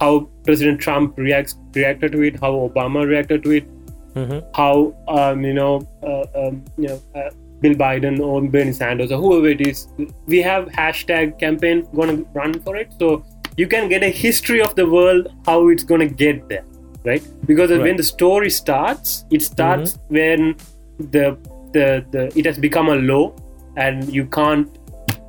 how 0.00 0.12
President 0.44 0.80
Trump 0.80 1.16
reacts 1.16 1.56
reacted 1.74 2.12
to 2.12 2.22
it, 2.22 2.40
how 2.40 2.52
Obama 2.68 3.06
reacted 3.06 3.44
to 3.44 3.52
it, 3.58 3.68
mhm. 4.14 4.42
how 4.54 4.94
um, 5.08 5.44
you 5.50 5.54
know 5.54 5.74
uh, 6.02 6.24
um, 6.42 6.64
you 6.76 6.88
know 6.88 7.00
uh, 7.14 7.30
Bill 7.60 7.74
Biden 7.74 8.20
or 8.20 8.40
Bernie 8.56 8.72
Sanders 8.72 9.12
or 9.12 9.20
whoever 9.26 9.48
it 9.48 9.60
is. 9.60 9.86
We 10.26 10.42
have 10.42 10.66
hashtag 10.80 11.38
campaign 11.38 11.86
gonna 11.94 12.18
run 12.40 12.58
for 12.60 12.76
it, 12.76 12.92
so 12.98 13.24
you 13.56 13.66
can 13.66 13.88
get 13.88 14.02
a 14.02 14.08
history 14.10 14.60
of 14.62 14.74
the 14.74 14.86
world 14.88 15.28
how 15.46 15.68
it's 15.68 15.84
gonna 15.84 16.06
get 16.06 16.48
there, 16.48 16.64
right? 17.04 17.22
Because 17.46 17.70
when 17.70 17.96
the 17.96 18.02
story 18.02 18.50
starts, 18.50 19.24
it 19.30 19.42
starts 19.42 19.98
when 20.08 20.56
the 20.98 21.36
the 21.72 22.04
the 22.12 22.32
it 22.38 22.44
has 22.46 22.58
become 22.58 22.88
a 22.88 22.96
law, 22.96 23.34
and 23.76 24.12
you 24.12 24.26
can't 24.26 24.68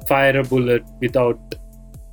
fire 0.08 0.38
a 0.40 0.44
bullet 0.44 0.84
without 1.02 1.40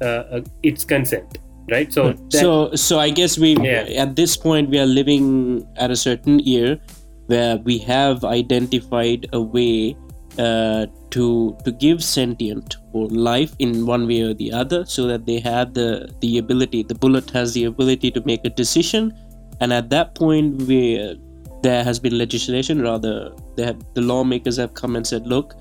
uh, 0.00 0.04
uh, 0.04 0.40
its 0.62 0.84
consent, 0.84 1.38
right? 1.70 1.92
So 1.92 2.12
that- 2.12 2.30
So, 2.32 2.74
so 2.74 2.98
I 2.98 3.10
guess 3.10 3.38
we 3.38 3.56
Yeah. 3.56 4.02
at 4.04 4.16
this 4.16 4.36
point 4.36 4.70
we 4.70 4.78
are 4.78 4.86
living 4.86 5.66
at 5.76 5.90
a 5.90 5.96
certain 5.96 6.38
year 6.38 6.78
where 7.26 7.56
we 7.58 7.78
have 7.78 8.24
identified 8.24 9.28
a 9.32 9.40
way 9.40 9.96
uh, 10.38 10.86
to 11.10 11.56
to 11.64 11.72
give 11.72 12.02
sentient 12.02 12.76
or 12.92 13.08
life 13.08 13.54
in 13.58 13.86
one 13.86 14.06
way 14.06 14.20
or 14.22 14.34
the 14.34 14.52
other, 14.52 14.84
so 14.84 15.06
that 15.06 15.26
they 15.26 15.40
have 15.40 15.74
the 15.74 16.12
the 16.20 16.38
ability. 16.38 16.82
The 16.82 16.94
bullet 16.94 17.30
has 17.30 17.54
the 17.54 17.64
ability 17.64 18.10
to 18.12 18.22
make 18.24 18.44
a 18.44 18.50
decision, 18.50 19.12
and 19.60 19.72
at 19.72 19.90
that 19.90 20.14
point, 20.14 20.62
where 20.62 21.14
there 21.62 21.84
has 21.84 21.98
been 21.98 22.16
legislation. 22.16 22.82
Rather, 22.82 23.32
they 23.56 23.64
have, 23.64 23.78
the 23.94 24.00
lawmakers 24.00 24.56
have 24.56 24.74
come 24.74 24.96
and 24.96 25.06
said, 25.06 25.26
"Look, 25.26 25.54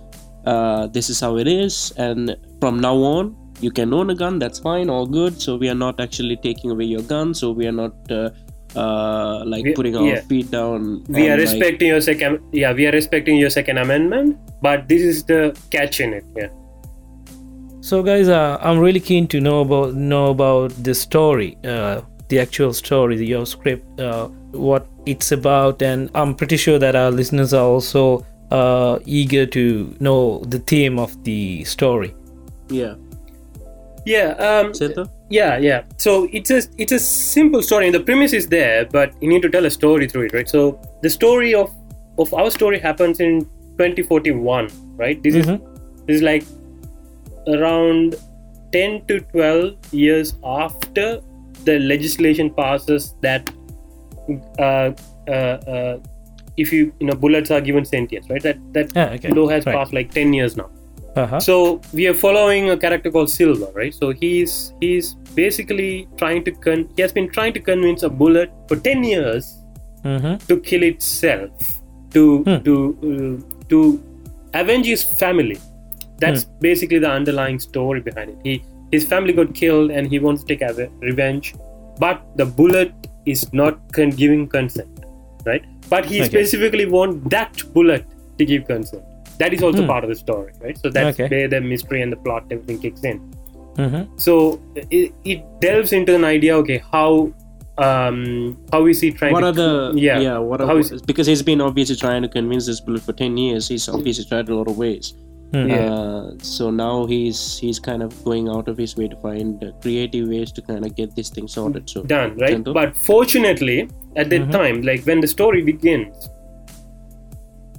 uh, 0.45 0.87
this 0.87 1.09
is 1.09 1.19
how 1.19 1.37
it 1.37 1.47
is, 1.47 1.93
and 1.97 2.35
from 2.59 2.79
now 2.79 2.95
on." 2.95 3.35
You 3.61 3.71
can 3.71 3.93
own 3.93 4.09
a 4.09 4.15
gun, 4.15 4.39
that's 4.39 4.59
fine, 4.59 4.89
all 4.89 5.05
good. 5.05 5.41
So 5.41 5.57
we 5.57 5.67
are 5.67 5.75
not 5.75 5.99
actually 5.99 6.37
taking 6.37 6.71
away 6.71 6.85
your 6.85 7.01
gun. 7.01 7.33
So 7.33 7.51
we 7.51 7.67
are 7.67 7.73
not 7.73 7.91
uh, 8.09 8.29
uh, 8.75 9.43
like 9.45 9.63
We- 9.63 9.73
putting 9.73 9.95
our 9.95 10.03
yeah. 10.05 10.21
feet 10.21 10.51
down. 10.51 11.03
we 11.07 11.25
on, 11.25 11.31
are 11.31 11.37
like- 11.37 11.39
respecting 11.39 11.87
your 11.87 12.01
second 12.01 12.39
yeah 12.51 12.71
we 12.73 12.85
are 12.87 12.91
respecting 12.91 13.37
your 13.37 13.49
second 13.49 13.77
amendment 13.77 14.37
but 14.61 14.87
this 14.87 15.01
is 15.01 15.23
the 15.23 15.57
catch 15.71 15.99
in 15.99 16.13
it 16.13 16.25
yeah 16.35 16.49
So, 17.81 18.03
guys, 18.03 18.27
uh, 18.27 18.57
I'm 18.61 18.77
really 18.77 18.99
keen 18.99 19.25
to 19.33 19.39
know 19.39 19.61
about 19.61 19.93
know 19.95 20.29
about 20.31 20.71
the 20.87 20.93
story, 20.93 21.57
uh, 21.63 22.01
the 22.27 22.37
actual 22.39 22.73
story, 22.73 23.15
your 23.25 23.45
script, 23.45 23.99
uh, 24.07 24.27
what 24.51 24.85
it's 25.05 25.31
about, 25.31 25.81
and 25.81 26.09
I'm 26.13 26.35
pretty 26.35 26.57
sure 26.57 26.77
that 26.77 26.95
our 27.01 27.09
listeners 27.09 27.53
are 27.53 27.63
also 27.65 28.03
uh, 28.51 28.99
eager 29.05 29.45
to 29.55 29.63
know 29.99 30.43
the 30.55 30.59
theme 30.59 30.99
of 30.99 31.15
the 31.23 31.63
story. 31.63 32.13
Yeah. 32.69 32.93
Yeah 34.11 34.29
um 34.49 34.67
yeah 35.37 35.57
yeah 35.65 35.81
so 36.03 36.11
it's 36.39 36.51
a 36.57 36.59
it's 36.83 36.93
a 36.97 36.99
simple 37.07 37.61
story 37.69 37.85
and 37.87 37.95
the 37.97 38.03
premise 38.09 38.33
is 38.39 38.47
there 38.53 38.85
but 38.97 39.13
you 39.21 39.29
need 39.31 39.43
to 39.47 39.49
tell 39.55 39.65
a 39.69 39.73
story 39.75 40.07
through 40.13 40.23
it 40.29 40.33
right 40.37 40.49
so 40.55 40.61
the 41.03 41.11
story 41.17 41.51
of 41.63 41.69
of 42.23 42.33
our 42.43 42.49
story 42.57 42.79
happens 42.85 43.19
in 43.27 43.41
2041 43.81 44.69
right 45.03 45.21
this 45.27 45.35
Mhm. 45.35 45.53
is 45.55 46.05
this 46.07 46.15
is 46.19 46.23
like 46.29 46.43
around 47.57 48.15
10 48.71 49.05
to 49.07 49.19
12 49.19 49.75
years 49.91 50.33
after 50.43 51.07
the 51.65 51.77
legislation 51.79 52.49
passes 52.61 53.15
that 53.21 53.49
uh, 54.59 54.91
uh, 55.27 55.57
uh, 55.75 55.97
if 56.57 56.73
you 56.73 56.91
you 56.99 57.07
know 57.07 57.15
bullets 57.23 57.51
are 57.51 57.61
given 57.69 57.85
sentience 57.85 58.29
right 58.29 58.43
that 58.49 58.57
that 58.73 58.91
Ah, 59.03 59.07
okay. 59.15 59.29
law 59.39 59.47
has 59.53 59.65
Right. 59.65 59.75
passed 59.79 59.93
like 59.99 60.11
10 60.19 60.33
years 60.39 60.57
now 60.61 60.69
Uh-huh. 61.15 61.39
so 61.39 61.81
we 61.93 62.07
are 62.07 62.13
following 62.13 62.69
a 62.69 62.77
character 62.77 63.11
called 63.11 63.29
Silver, 63.29 63.69
right? 63.75 63.93
So 63.93 64.11
he's 64.11 64.73
he's 64.79 65.15
basically 65.35 66.07
trying 66.17 66.43
to 66.45 66.51
con- 66.51 66.87
he 66.95 67.01
has 67.01 67.11
been 67.11 67.29
trying 67.29 67.53
to 67.53 67.59
convince 67.59 68.03
a 68.03 68.09
bullet 68.09 68.51
for 68.67 68.75
ten 68.75 69.03
years 69.03 69.57
Mhm. 70.05 70.45
to 70.47 70.59
kill 70.59 70.83
itself 70.83 71.51
to 72.13 72.43
Hmm. 72.43 72.59
to 72.67 72.75
uh, 73.09 73.65
to 73.69 73.79
avenge 74.53 74.85
his 74.85 75.03
family. 75.23 75.57
That's 76.19 76.43
basically 76.67 76.99
the 76.99 77.09
underlying 77.09 77.59
story 77.59 78.01
behind 78.01 78.29
it. 78.31 78.37
He 78.43 78.55
his 78.91 79.05
family 79.05 79.33
got 79.33 79.53
killed 79.53 79.91
and 79.91 80.07
he 80.15 80.19
wants 80.19 80.43
to 80.43 80.47
take 80.53 80.63
ave- 80.69 80.89
revenge, 81.09 81.53
but 82.05 82.23
the 82.41 82.45
bullet 82.45 82.91
is 83.25 83.43
not 83.53 83.77
con- 83.97 84.15
giving 84.23 84.47
consent, 84.47 85.05
right? 85.45 85.63
But 85.89 86.05
he 86.05 86.17
Okay. 86.21 86.29
specifically 86.31 86.85
wants 86.97 87.29
that 87.35 87.61
bullet 87.73 88.05
to 88.39 88.45
give 88.53 88.65
consent. 88.73 89.03
That 89.39 89.53
is 89.53 89.61
also 89.63 89.81
Hmm. 89.81 89.87
part 89.87 90.03
of 90.03 90.09
the 90.09 90.15
story, 90.15 90.51
right? 90.61 90.77
So 90.77 90.89
that's 90.89 91.19
Okay. 91.19 91.27
where 91.33 91.47
the 91.47 91.61
mystery 91.61 92.01
and 92.01 92.11
the 92.11 92.17
plot 92.17 92.43
everything 92.51 92.79
kicks 92.85 93.03
in 93.11 93.19
Mhm. 93.77 94.07
so 94.23 94.59
it, 94.75 95.13
it 95.23 95.43
delves 95.61 95.91
into 95.97 96.13
an 96.15 96.25
idea 96.29 96.55
okay 96.61 96.79
how 96.93 97.31
um 97.77 98.17
how 98.73 98.79
is 98.93 98.99
he 98.99 99.09
trying 99.19 99.31
What 99.35 99.41
to 99.45 99.47
are 99.49 99.57
the 99.59 99.93
yeah 100.07 100.19
yeah 100.19 100.37
what 100.37 100.59
how 100.69 100.75
are, 100.75 100.79
is 100.79 101.01
because 101.11 101.27
he's 101.31 101.43
been 101.49 101.61
obviously 101.67 101.95
trying 102.01 102.23
to 102.23 102.27
convince 102.37 102.65
this 102.71 102.81
bullet 102.87 103.01
for 103.09 103.13
10 103.13 103.37
years 103.43 103.69
he's 103.73 103.85
obviously 103.87 104.25
tried 104.31 104.49
a 104.49 104.55
lot 104.55 104.67
of 104.73 104.77
ways 104.77 105.13
Mhm. 105.53 105.69
Yeah. 105.69 105.85
uh, 105.93 106.25
so 106.55 106.69
now 106.71 106.95
he's 107.11 107.39
he's 107.59 107.79
kind 107.79 108.03
of 108.07 108.11
going 108.25 108.49
out 108.55 108.67
of 108.73 108.77
his 108.83 108.97
way 108.97 109.07
to 109.13 109.15
find 109.27 109.63
uh, 109.63 109.71
creative 109.85 110.27
ways 110.33 110.51
to 110.57 110.61
kind 110.71 110.85
of 110.89 110.93
get 110.99 111.15
this 111.21 111.29
thing 111.37 111.47
sorted 111.47 111.89
so 111.89 112.03
done 112.03 112.35
right 112.43 112.51
Sento? 112.57 112.73
but 112.73 112.97
fortunately 113.11 113.79
at 114.17 114.29
that 114.33 114.41
Mhm. 114.49 114.51
time 114.59 114.81
like 114.91 115.01
when 115.11 115.21
the 115.27 115.31
story 115.37 115.61
begins 115.71 116.29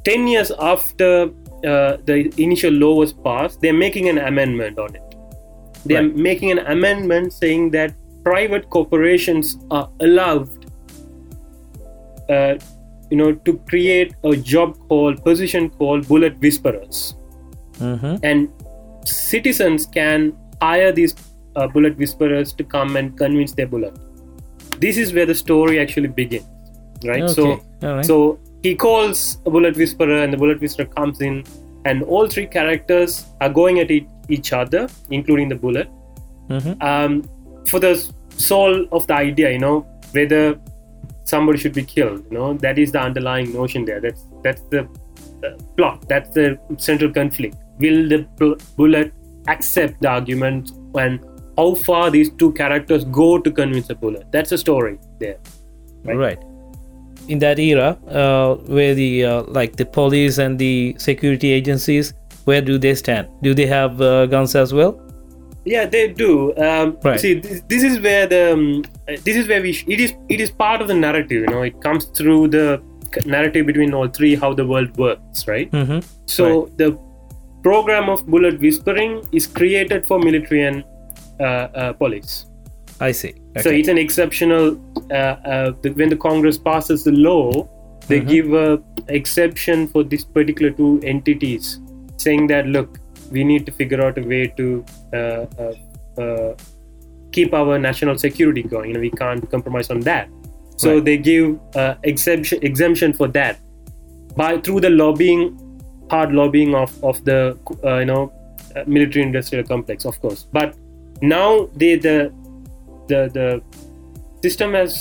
10 0.05 0.27
years 0.27 0.51
after 0.73 1.29
uh, 1.65 1.97
the 2.05 2.33
initial 2.43 2.73
law 2.73 2.95
was 2.95 3.13
passed 3.13 3.61
they're 3.61 3.73
making 3.87 4.09
an 4.09 4.19
amendment 4.19 4.79
on 4.79 4.95
it 4.95 5.03
they're 5.87 6.03
Right. 6.03 6.17
making 6.17 6.51
an 6.51 6.59
amendment 6.61 7.33
saying 7.33 7.71
that 7.71 7.95
private 8.25 8.69
corporations 8.71 9.57
are 9.71 9.89
allowed 10.01 10.49
uh, 12.29 12.55
you 13.11 13.17
know 13.17 13.33
to 13.33 13.57
create 13.69 14.15
a 14.25 14.37
job 14.37 14.77
called 14.89 15.23
position 15.25 15.71
called 15.71 16.07
bullet 16.09 16.39
whisperers 16.41 17.15
Mm-hmm. 17.81 18.17
and 18.23 18.49
citizens 19.07 19.87
can 19.87 20.37
hire 20.61 20.93
these 20.93 21.15
uh, 21.57 21.67
bullet 21.67 21.97
whisperers 21.97 22.53
to 22.53 22.63
come 22.63 22.97
and 22.97 23.17
convince 23.17 23.53
their 23.53 23.67
bullet 23.67 23.95
this 24.81 24.99
is 24.99 25.15
where 25.15 25.25
the 25.25 25.35
story 25.35 25.81
actually 25.81 26.09
begins 26.09 26.47
right 27.07 27.29
so 27.31 27.53
Okay, 27.53 27.63
all 27.87 27.95
right. 27.97 28.05
so 28.05 28.39
he 28.63 28.75
calls 28.75 29.39
a 29.47 29.51
bullet 29.51 29.77
whisperer 29.77 30.23
and 30.23 30.33
the 30.33 30.37
bullet 30.37 30.61
whisperer 30.61 30.87
comes 30.87 31.21
in 31.21 31.45
and 31.87 32.03
all 32.03 32.27
three 32.29 32.47
characters 32.47 33.25
are 33.41 33.49
going 33.49 33.79
at 33.81 33.91
e- 33.91 34.07
each 34.29 34.53
other 34.53 34.89
including 35.11 35.49
the 35.49 35.55
bullet 35.57 35.89
Mm-hmm. 36.51 36.83
um, 36.83 37.23
for 37.69 37.79
the 37.79 37.95
soul 38.37 38.85
of 38.91 39.07
the 39.07 39.15
idea, 39.15 39.53
you 39.53 39.61
know, 39.61 39.87
whether 40.11 40.59
somebody 41.23 41.59
should 41.59 41.73
be 41.73 41.85
killed, 41.85 42.25
you 42.29 42.37
know, 42.37 42.55
that 42.55 42.77
is 42.77 42.91
the 42.91 43.01
underlying 43.01 43.53
notion 43.53 43.85
there. 43.85 44.01
That's 44.01 44.25
that's 44.43 44.63
the 44.63 44.81
uh, 45.45 45.51
plot. 45.77 46.09
That's 46.09 46.31
the 46.31 46.59
central 46.79 47.13
conflict. 47.13 47.55
Will 47.79 48.09
the 48.09 48.19
bu- 48.37 48.57
bullet 48.77 49.13
accept 49.47 50.03
the 50.03 50.09
argument, 50.09 50.73
and 50.97 51.25
how 51.57 51.77
far 51.77 52.11
these 52.11 52.31
two 52.31 52.51
characters 52.55 53.05
go 53.05 53.39
to 53.39 53.51
convince 53.53 53.87
the 53.87 53.95
bullet? 53.95 54.27
That's 54.33 54.51
the 54.51 54.59
story 54.59 54.99
there. 55.21 55.39
right. 56.05 56.17
right. 56.17 56.39
In 57.35 57.39
that 57.41 57.59
era, 57.61 57.89
uh, 58.21 58.55
where 58.77 58.95
the 58.95 59.25
uh, 59.25 59.43
like 59.59 59.77
the 59.77 59.85
police 59.97 60.39
and 60.39 60.59
the 60.59 60.97
security 60.99 61.53
agencies, 61.53 62.13
where 62.45 62.61
do 62.61 62.79
they 62.85 62.95
stand? 62.95 63.29
Do 63.43 63.55
they 63.55 63.67
have 63.67 64.01
uh, 64.01 64.27
guns 64.27 64.55
as 64.63 64.75
well? 64.75 64.93
Yeah, 65.65 65.85
they 65.87 66.09
do. 66.09 66.33
Um, 66.57 66.97
Right. 67.05 67.21
See, 67.21 67.35
this, 67.35 67.63
this 67.69 67.83
is 67.83 68.01
where 68.01 68.27
the 68.27 68.53
um, 68.55 68.85
this 69.29 69.37
is 69.37 69.47
where 69.47 69.63
we 69.63 69.73
sh- 69.73 69.85
it 69.97 70.01
is 70.01 70.15
it 70.29 70.41
is 70.41 70.51
part 70.51 70.83
of 70.83 70.89
the 70.89 70.95
narrative. 70.95 71.43
You 71.43 71.53
know, 71.55 71.63
it 71.63 71.81
comes 71.81 72.07
through 72.07 72.49
the 72.49 72.83
narrative 73.27 73.67
between 73.67 73.95
all 73.95 74.09
three 74.09 74.35
how 74.35 74.53
the 74.55 74.67
world 74.67 74.97
works, 74.97 75.47
right? 75.47 75.71
Mm-hmm. 75.71 76.01
So 76.27 76.71
the 76.77 76.99
program 77.63 78.09
of 78.09 78.27
bullet 78.27 78.61
whispering 78.61 79.23
is 79.33 79.47
created 79.47 80.07
for 80.07 80.19
military 80.19 80.65
and 80.65 80.85
uh, 81.39 81.45
uh, 81.45 81.93
police. 81.93 82.47
I 83.01 83.13
see. 83.13 83.35
So 83.63 83.71
it's 83.71 83.89
an 83.89 83.99
exceptional. 83.99 84.79
Uh, 85.11 85.15
uh, 85.15 85.73
the, 85.83 85.91
when 85.91 86.09
the 86.11 86.17
Congress 86.17 86.59
passes 86.59 87.05
the 87.05 87.13
law, 87.13 87.69
they 88.09 88.21
Mhm. 88.21 88.29
give 88.29 88.53
a 88.55 88.83
exception 89.09 89.87
for 89.89 90.03
this 90.05 90.25
particular 90.25 90.71
two 90.71 91.01
entities, 91.03 91.79
saying 92.17 92.47
that 92.49 92.67
look, 92.67 92.99
we 93.31 93.45
need 93.45 93.65
to 93.67 93.73
figure 93.73 94.03
out 94.07 94.19
a 94.19 94.23
way 94.23 94.47
to 94.57 94.85
uh, 95.15 95.47
uh, 95.63 95.75
uh, 96.23 96.55
keep 97.33 97.55
our 97.55 97.79
national 97.79 98.19
security 98.19 98.63
going. 98.63 98.89
You 98.89 98.95
know, 98.95 99.01
we 99.01 99.11
can't 99.11 99.49
compromise 99.51 99.89
on 99.91 100.01
that. 100.01 100.29
So 100.77 100.95
Right. 100.95 101.05
they 101.05 101.17
give 101.19 101.59
uh, 101.77 101.95
exemption 102.03 102.59
exemption 102.63 103.13
for 103.13 103.29
that 103.29 103.59
by 104.37 104.59
through 104.59 104.81
the 104.81 104.91
lobbying, 104.91 105.43
hard 106.11 106.33
lobbying 106.33 106.75
of 106.75 106.93
of 107.03 107.25
the 107.25 107.57
uh, 107.85 107.99
you 107.99 108.07
know 108.13 108.23
uh, 108.77 108.85
military 108.87 109.25
industrial 109.25 109.65
complex, 109.65 110.05
of 110.05 110.21
course. 110.21 110.47
But 110.53 110.75
now 111.23 111.69
they 111.77 111.97
the 111.97 112.33
the 113.15 113.21
the 113.39 113.47
system 114.47 114.75
has 114.81 114.95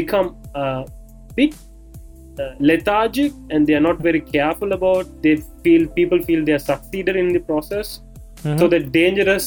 become 0.00 0.28
a 0.54 0.66
bit 1.38 1.54
uh, 2.42 2.50
lethargic 2.70 3.32
and 3.50 3.66
they 3.66 3.74
are 3.78 3.84
not 3.88 3.98
very 4.08 4.20
careful 4.36 4.72
about 4.78 5.06
they 5.26 5.34
feel 5.64 5.86
people 6.00 6.20
feel 6.30 6.44
they 6.48 6.56
are 6.58 6.64
succeeded 6.72 7.16
in 7.24 7.28
the 7.38 7.42
process. 7.52 7.88
Mhm. 8.44 8.58
so 8.60 8.66
the 8.72 8.78
dangerous 8.96 9.46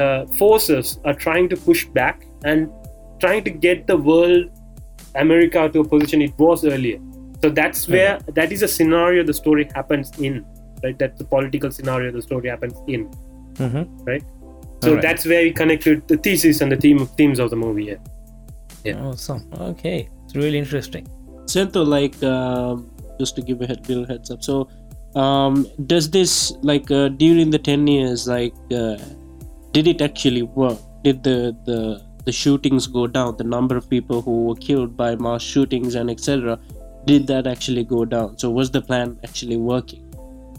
uh, 0.00 0.20
forces 0.40 0.90
are 1.10 1.14
trying 1.22 1.46
to 1.52 1.56
push 1.68 1.80
back 1.98 2.26
and 2.50 2.68
trying 3.22 3.42
to 3.46 3.52
get 3.64 3.78
the 3.92 3.96
world 4.08 4.42
america 5.22 5.62
to 5.76 5.80
a 5.84 5.86
position 5.94 6.22
it 6.26 6.34
was 6.44 6.64
earlier. 6.72 6.98
So 7.44 7.48
that's 7.58 7.80
where 7.94 8.12
that 8.38 8.52
is 8.56 8.62
a 8.66 8.68
scenario 8.74 9.24
the 9.30 9.36
story 9.38 9.64
happens 9.78 10.12
in 10.28 10.34
right? 10.84 10.96
That's 11.02 11.18
the 11.22 11.26
political 11.34 11.70
scenario 11.78 12.12
the 12.18 12.22
story 12.28 12.48
happens 12.54 12.76
in. 12.96 13.02
Mhm. 13.64 13.82
right 14.10 14.24
so 14.82 14.88
Alright. 14.88 15.02
that's 15.06 15.24
where 15.30 15.42
we 15.46 15.52
connected 15.60 16.06
the 16.12 16.16
thesis 16.26 16.60
and 16.62 16.70
the 16.74 16.80
theme 16.84 17.00
themes 17.20 17.38
of 17.44 17.50
the 17.54 17.60
movie 17.66 17.86
yeah 17.92 18.00
Yeah. 18.88 19.00
Awesome. 19.08 19.42
Okay, 19.64 19.98
it's 20.24 20.34
really 20.42 20.58
interesting. 20.60 21.04
Sento, 21.52 21.82
like 21.90 22.16
um, 22.30 22.78
just 23.20 23.36
to 23.36 23.42
give 23.48 23.60
a 23.64 23.66
head, 23.70 23.88
little 23.90 24.06
heads 24.12 24.32
up. 24.34 24.40
So, 24.46 24.56
um, 25.24 25.54
does 25.92 26.08
this 26.16 26.32
like 26.70 26.90
uh, 26.90 27.08
during 27.24 27.52
the 27.56 27.60
ten 27.68 27.86
years, 27.92 28.24
like, 28.32 28.56
uh, 28.80 28.96
did 29.76 29.86
it 29.92 30.02
actually 30.08 30.42
work? 30.62 30.80
Did 31.04 31.22
the 31.28 31.36
the 31.68 31.78
the 32.28 32.34
shootings 32.40 32.88
go 32.98 33.06
down? 33.18 33.36
The 33.42 33.48
number 33.56 33.76
of 33.82 33.86
people 33.94 34.20
who 34.28 34.36
were 34.48 34.58
killed 34.68 34.96
by 35.04 35.10
mass 35.28 35.42
shootings 35.54 35.94
and 36.02 36.10
etc. 36.16 36.58
Did 37.12 37.30
that 37.32 37.46
actually 37.54 37.84
go 37.84 38.04
down? 38.16 38.36
So, 38.44 38.50
was 38.50 38.72
the 38.78 38.82
plan 38.90 39.18
actually 39.30 39.60
working? 39.74 40.02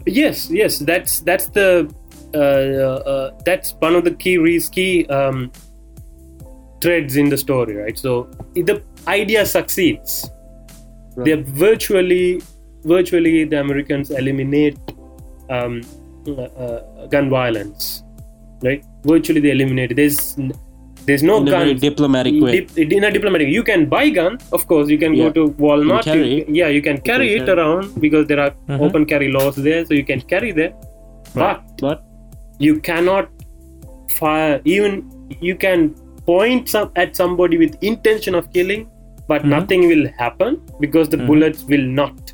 yes 0.06 0.50
yes 0.50 0.80
that's 0.80 1.20
that's 1.20 1.46
the 1.58 1.68
that's 3.48 3.74
one 3.86 3.94
of 3.98 4.04
the 4.08 4.14
key 4.22 4.36
reas 4.38 4.68
key 4.68 5.06
um, 5.18 5.38
threads 6.80 7.16
in 7.16 7.28
the 7.34 7.38
story 7.46 7.74
right 7.82 7.98
so 8.06 8.12
the 8.70 8.76
idea 9.18 9.44
succeeds 9.46 10.30
Right. 11.16 11.26
they 11.26 11.34
virtually 11.66 12.42
virtually 12.92 13.44
the 13.50 13.58
americans 13.60 14.10
eliminate 14.20 14.78
um, 15.56 15.74
uh, 16.26 16.32
uh, 16.64 17.06
gun 17.12 17.26
violence 17.30 18.02
right 18.66 18.82
virtually 19.04 19.40
they 19.44 19.52
eliminate 19.56 19.92
it. 19.92 19.96
there's 20.00 20.18
there's 21.06 21.22
no 21.22 21.36
in 21.40 21.48
a 21.48 21.50
very 21.50 21.74
diplomatic 21.74 22.34
way. 22.42 22.52
Dip- 22.60 22.92
in 22.96 23.04
a 23.04 23.10
diplomatic 23.16 23.48
you 23.56 23.62
can 23.70 23.86
buy 23.94 24.08
gun 24.18 24.38
of 24.52 24.66
course 24.66 24.88
you 24.94 24.98
can 25.04 25.14
Yeah. 25.14 25.24
go 25.24 25.30
to 25.38 25.42
walmart 25.66 26.02
carry 26.10 26.28
you- 26.34 26.38
it. 26.42 26.48
yeah 26.60 26.68
you 26.76 26.82
can 26.88 26.98
carry 27.10 27.28
can 27.28 27.36
it 27.42 27.46
carry. 27.46 27.60
around 27.60 27.94
because 28.06 28.26
there 28.30 28.40
are 28.44 28.50
Mhm. 28.68 28.80
open 28.86 29.04
carry 29.12 29.28
laws 29.36 29.54
there 29.68 29.82
so 29.86 29.94
you 30.00 30.06
can 30.12 30.20
carry 30.34 30.50
there 30.60 30.72
Right. 30.72 31.60
but 31.60 31.84
But 31.86 31.98
you 32.58 32.80
cannot 32.80 33.28
fire 34.10 34.60
even 34.64 35.10
you 35.40 35.56
can 35.56 35.90
point 36.26 36.68
some 36.68 36.90
at 36.96 37.16
somebody 37.16 37.56
with 37.58 37.76
intention 37.82 38.34
of 38.34 38.52
killing 38.52 38.88
but 39.28 39.42
Mhm. 39.42 39.48
nothing 39.56 39.88
will 39.88 40.06
happen 40.18 40.60
because 40.80 41.08
the 41.08 41.16
Mhm. 41.16 41.26
bullets 41.26 41.64
will 41.64 41.86
not 42.00 42.32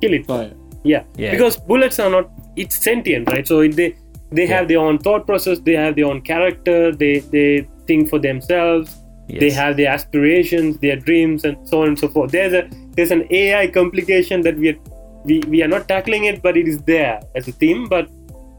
kill 0.00 0.14
it 0.14 0.26
fire. 0.26 0.52
yeah. 0.84 1.02
Yeah. 1.16 1.30
because 1.32 1.56
bullets 1.56 1.98
are 1.98 2.10
not 2.10 2.30
it's 2.56 2.76
sentient 2.76 3.28
right 3.30 3.46
so 3.46 3.60
it- 3.60 3.76
they 3.76 3.94
they 4.38 4.46
have 4.46 4.68
their 4.68 4.78
own 4.78 4.98
thought 4.98 5.26
process 5.26 5.58
they 5.68 5.74
have 5.74 5.94
their 5.96 6.06
own 6.06 6.20
character 6.20 6.92
they 7.02 7.14
they 7.34 7.66
think 7.86 8.08
for 8.08 8.18
themselves 8.18 8.96
Yes. 9.28 9.40
they 9.40 9.50
have 9.50 9.76
their 9.78 9.90
aspirations 9.92 10.78
their 10.84 10.96
dreams 11.08 11.44
and 11.44 11.56
so 11.70 11.82
on 11.82 11.88
and 11.88 11.98
so 11.98 12.08
forth 12.08 12.30
there's 12.36 12.54
a 12.60 12.62
there's 12.96 13.10
an 13.10 13.24
ai 13.40 13.66
complication 13.66 14.40
that 14.42 14.56
we 14.62 14.68
are 14.72 14.78
we, 15.24 15.40
we 15.52 15.62
are 15.64 15.68
not 15.76 15.88
tackling 15.88 16.24
it 16.30 16.40
but 16.46 16.56
it 16.56 16.68
is 16.68 16.78
there 16.92 17.20
as 17.34 17.48
a 17.48 17.52
theme 17.52 17.86
but 17.94 18.08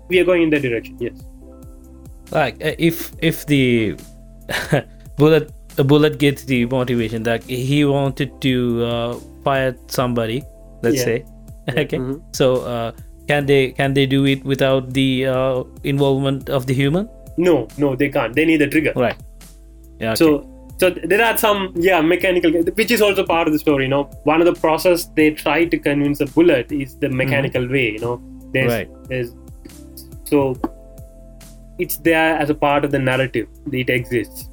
we 0.09 0.19
are 0.19 0.25
going 0.25 0.43
in 0.43 0.49
that 0.49 0.61
direction 0.61 0.97
yes. 0.99 1.17
Like 2.31 2.55
uh, 2.63 2.75
if 2.77 3.11
if 3.29 3.45
the 3.47 3.95
bullet 5.17 5.51
a 5.77 5.83
bullet 5.83 6.17
gets 6.19 6.43
the 6.43 6.65
motivation 6.65 7.23
that 7.23 7.43
he 7.43 7.85
wanted 7.85 8.39
to 8.41 8.83
uh, 8.85 9.13
fire 9.43 9.75
somebody 9.87 10.43
let's 10.83 10.97
Yeah. 10.97 11.05
say. 11.05 11.25
Okay. 11.83 11.97
Mhm. 11.97 12.21
so 12.35 12.45
uh, 12.73 12.91
can 13.31 13.45
they 13.45 13.71
can 13.79 13.93
they 13.93 14.05
do 14.05 14.25
it 14.25 14.43
without 14.43 14.93
the 14.93 15.07
uh, 15.27 15.63
involvement 15.83 16.49
of 16.49 16.65
the 16.69 16.73
human? 16.73 17.09
No 17.37 17.67
no 17.77 17.95
they 17.95 18.09
can't. 18.09 18.35
They 18.35 18.45
need 18.45 18.61
a 18.61 18.67
trigger. 18.67 18.93
Right. 18.95 19.17
Yeah 19.99 20.13
okay. 20.13 20.15
so 20.23 20.29
so 20.81 20.89
there 21.11 21.23
are 21.25 21.35
some 21.37 21.73
yeah 21.75 22.01
mechanical 22.01 22.51
which 22.79 22.91
is 22.91 23.01
also 23.01 23.25
part 23.25 23.47
of 23.47 23.53
the 23.53 23.59
story 23.59 23.83
you 23.85 23.89
know. 23.95 24.03
One 24.23 24.41
of 24.41 24.47
the 24.53 24.57
process 24.65 25.05
they 25.19 25.29
try 25.31 25.65
to 25.65 25.77
convince 25.77 26.21
a 26.21 26.27
bullet 26.37 26.71
is 26.71 26.95
the 27.05 27.09
mechanical 27.09 27.67
way 27.77 27.85
you 27.97 27.99
know. 27.99 28.15
There's 28.53 28.71
Right. 28.75 28.89
there's 29.09 29.31
so 30.29 30.41
it's 31.77 31.97
there 31.97 32.35
as 32.37 32.49
a 32.49 32.55
part 32.55 32.83
of 32.85 32.91
the 32.91 32.99
narrative 32.99 33.47
it 33.71 33.89
exists 33.89 34.47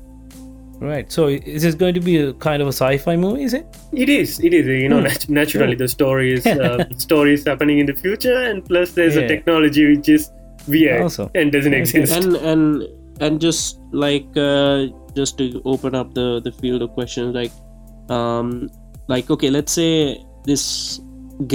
right 0.81 1.11
so 1.17 1.27
is 1.29 1.63
this 1.63 1.75
going 1.75 1.95
to 1.95 2.01
be 2.01 2.17
a 2.23 2.33
kind 2.35 2.61
of 2.63 2.69
a 2.69 2.73
sci-fi 2.79 3.17
movie 3.17 3.43
is 3.49 3.55
it 3.59 3.77
it 4.05 4.09
is 4.17 4.39
it 4.49 4.53
is 4.59 4.67
you 4.67 4.89
know 4.93 4.99
Hmm. 4.99 5.05
nat- 5.09 5.29
naturally 5.41 5.75
the 5.83 5.89
story 5.89 6.33
is 6.35 6.47
uh, 6.47 6.85
story 7.07 7.33
is 7.39 7.47
happening 7.47 7.79
in 7.85 7.87
the 7.87 7.95
future 7.95 8.37
and 8.51 8.65
plus 8.65 8.93
there's 8.99 9.17
Yeah. 9.17 9.23
a 9.23 9.29
technology 9.35 9.87
which 9.97 10.09
is 10.17 10.31
weird 10.75 11.01
Awesome. 11.07 11.31
and 11.35 11.51
doesn't 11.57 11.73
Okay. 11.73 11.81
exist 11.81 12.13
and 12.19 12.37
and 12.53 12.85
and 13.27 13.41
just 13.47 13.81
like 14.05 14.27
uh, 14.37 14.87
just 15.19 15.39
to 15.39 15.47
open 15.75 15.95
up 16.01 16.13
the 16.21 16.29
the 16.49 16.53
field 16.61 16.83
of 16.87 16.91
questions 16.99 17.35
like 17.41 17.53
um 18.19 18.69
like 19.15 19.31
okay 19.37 19.51
let's 19.59 19.73
say 19.81 19.93
this 20.51 20.67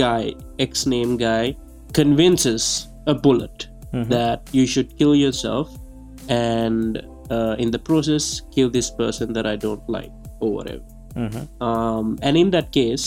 guy 0.01 0.33
x 0.69 0.87
name 0.95 1.15
guy 1.25 1.55
convinces 1.93 2.87
a 3.05 3.13
bullet 3.13 3.67
Mhm. 3.93 4.07
that 4.09 4.49
you 4.51 4.65
should 4.65 4.89
kill 4.97 5.15
yourself 5.15 5.69
and 6.29 7.01
uh, 7.35 7.55
in 7.63 7.71
the 7.71 7.79
process 7.79 8.41
kill 8.55 8.69
this 8.69 8.89
person 9.01 9.33
that 9.33 9.45
i 9.45 9.55
don't 9.65 9.85
like 9.97 10.11
or 10.39 10.49
whatever 10.57 10.83
Mhm. 11.15 11.43
um, 11.69 12.17
and 12.21 12.37
in 12.43 12.49
that 12.55 12.71
case 12.71 13.05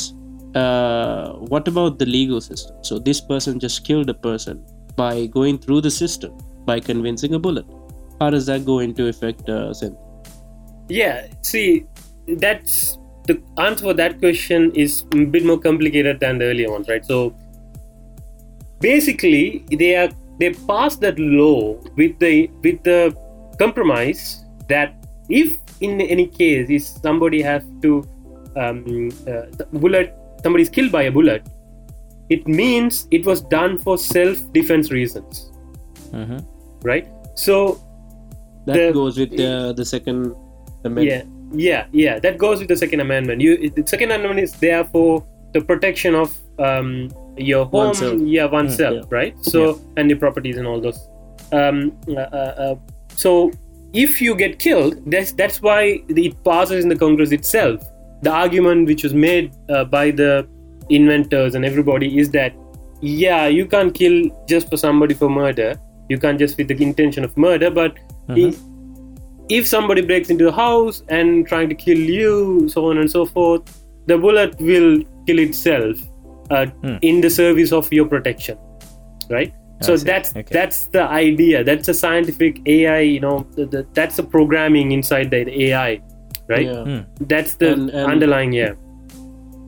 uh, 0.62 1.32
what 1.52 1.66
about 1.72 1.98
the 1.98 2.06
legal 2.06 2.40
system 2.40 2.74
so 2.88 2.98
this 2.98 3.20
person 3.20 3.58
just 3.66 3.84
killed 3.88 4.08
a 4.10 4.18
person 4.28 4.62
by 4.96 5.26
going 5.38 5.58
through 5.58 5.80
the 5.86 5.90
system 5.90 6.32
by 6.66 6.78
convincing 6.90 7.34
a 7.34 7.40
bullet 7.46 7.66
how 8.20 8.28
does 8.30 8.46
that 8.50 8.64
go 8.72 8.78
into 8.88 9.06
effect 9.12 9.48
uh, 9.48 9.72
Zen? 9.72 9.96
yeah 10.88 11.26
see 11.42 11.86
that's 12.44 12.98
the 13.26 13.34
answer 13.58 13.84
for 13.88 13.94
that 13.94 14.18
question 14.20 14.70
is 14.84 15.04
a 15.14 15.24
bit 15.24 15.44
more 15.50 15.58
complicated 15.58 16.20
than 16.20 16.38
the 16.38 16.44
earlier 16.44 16.70
ones, 16.70 16.88
right? 16.90 17.04
So 17.06 17.34
basically, 18.80 19.64
they 19.70 19.96
are 19.96 20.10
they 20.38 20.50
passed 20.70 21.00
that 21.00 21.18
law 21.18 21.74
with 21.96 22.18
the 22.18 22.48
with 22.62 22.82
the 22.82 23.14
compromise 23.58 24.44
that 24.68 24.94
if 25.28 25.56
in 25.80 26.00
any 26.00 26.26
case 26.26 26.68
if 26.70 26.82
somebody 26.82 27.40
has 27.42 27.62
to 27.82 28.02
um, 28.56 29.10
uh, 29.28 29.42
bullet 29.72 30.14
somebody 30.42 30.62
is 30.62 30.68
killed 30.70 30.92
by 30.92 31.02
a 31.04 31.10
bullet, 31.10 31.42
it 32.30 32.46
means 32.46 33.06
it 33.10 33.24
was 33.26 33.40
done 33.40 33.78
for 33.78 33.96
self 33.98 34.38
defense 34.52 34.90
reasons, 34.90 35.50
Mm-hmm. 36.12 36.38
right? 36.82 37.08
So 37.34 37.80
That 38.66 38.76
The- 38.76 38.92
goes 38.96 39.18
with 39.20 39.30
the 39.36 39.72
the 39.76 39.84
second 39.84 40.32
amendment. 40.84 41.06
yeah, 41.08 41.22
yeah, 41.70 41.86
yeah. 41.92 42.18
That 42.18 42.38
goes 42.38 42.58
with 42.60 42.68
the 42.68 42.76
Second 42.82 43.00
Amendment. 43.00 43.42
You, 43.46 43.68
the 43.70 43.84
Second 43.86 44.10
Amendment 44.12 44.40
is 44.40 44.52
there 44.60 44.84
for 44.84 45.22
the 45.52 45.60
protection 45.60 46.14
of 46.14 46.32
um, 46.58 47.10
your 47.36 47.64
home, 47.66 47.86
Oneself. 47.88 48.20
yeah, 48.22 48.44
oneself, 48.44 48.94
yeah. 48.96 49.02
right? 49.10 49.44
So 49.44 49.80
and 49.96 50.10
the 50.10 50.14
properties 50.14 50.56
and 50.56 50.66
all 50.66 50.80
those. 50.80 50.98
Um, 51.52 51.96
uh, 52.08 52.14
uh, 52.20 52.54
uh, 52.64 52.74
so 53.16 53.50
if 53.92 54.20
you 54.20 54.34
get 54.34 54.58
killed, 54.58 54.98
that's 55.10 55.32
that's 55.32 55.60
why 55.62 56.00
it 56.08 56.42
passes 56.44 56.84
in 56.84 56.88
the 56.88 56.96
Congress 56.96 57.32
itself. 57.32 57.80
The 58.22 58.30
argument 58.30 58.86
which 58.88 59.02
was 59.04 59.14
made 59.14 59.52
uh, 59.68 59.84
by 59.84 60.10
the 60.10 60.46
inventors 60.90 61.54
and 61.54 61.64
everybody 61.64 62.18
is 62.18 62.30
that 62.30 62.52
yeah, 63.00 63.46
you 63.46 63.66
can't 63.66 63.94
kill 63.94 64.30
just 64.48 64.68
for 64.70 64.76
somebody 64.76 65.14
for 65.14 65.28
murder. 65.28 65.78
You 66.08 66.18
can't 66.18 66.38
just 66.38 66.56
with 66.58 66.68
the 66.68 66.82
intention 66.82 67.24
of 67.24 67.36
murder, 67.36 67.70
but 67.70 67.96
i- 68.30 68.54
if 69.50 69.66
somebody 69.66 70.00
breaks 70.00 70.30
into 70.30 70.44
the 70.44 70.52
house 70.52 71.02
and 71.08 71.46
trying 71.46 71.68
to 71.68 71.74
kill 71.74 71.98
you, 71.98 72.66
so 72.68 72.86
on 72.90 72.96
and 72.98 73.10
so 73.10 73.26
forth, 73.26 73.62
the 74.06 74.16
bullet 74.16 74.58
will 74.60 75.02
kill 75.26 75.38
itself 75.38 75.98
uh, 76.50 76.66
Hmm. 76.82 76.96
in 77.02 77.20
the 77.20 77.30
service 77.30 77.72
of 77.72 77.92
your 77.92 78.06
protection, 78.06 78.58
right? 79.30 79.52
I 79.80 79.84
So 79.86 79.96
see. 79.96 80.04
that's 80.04 80.30
Okay. 80.30 80.52
that's 80.52 80.86
the 80.86 81.02
idea. 81.02 81.64
That's 81.64 81.88
a 81.88 81.94
scientific 81.94 82.60
AI. 82.66 83.00
You 83.00 83.20
know, 83.20 83.46
the, 83.56 83.66
the, 83.66 83.86
that's 83.94 84.16
the 84.16 84.22
programming 84.22 84.92
inside 84.92 85.30
the 85.30 85.42
AI, 85.64 86.00
right? 86.48 86.66
Yeah. 86.66 86.84
Hmm. 86.84 87.00
That's 87.26 87.54
the 87.54 87.72
And- 87.72 87.90
and- 87.90 88.12
underlying. 88.12 88.52
Yeah, 88.52 88.74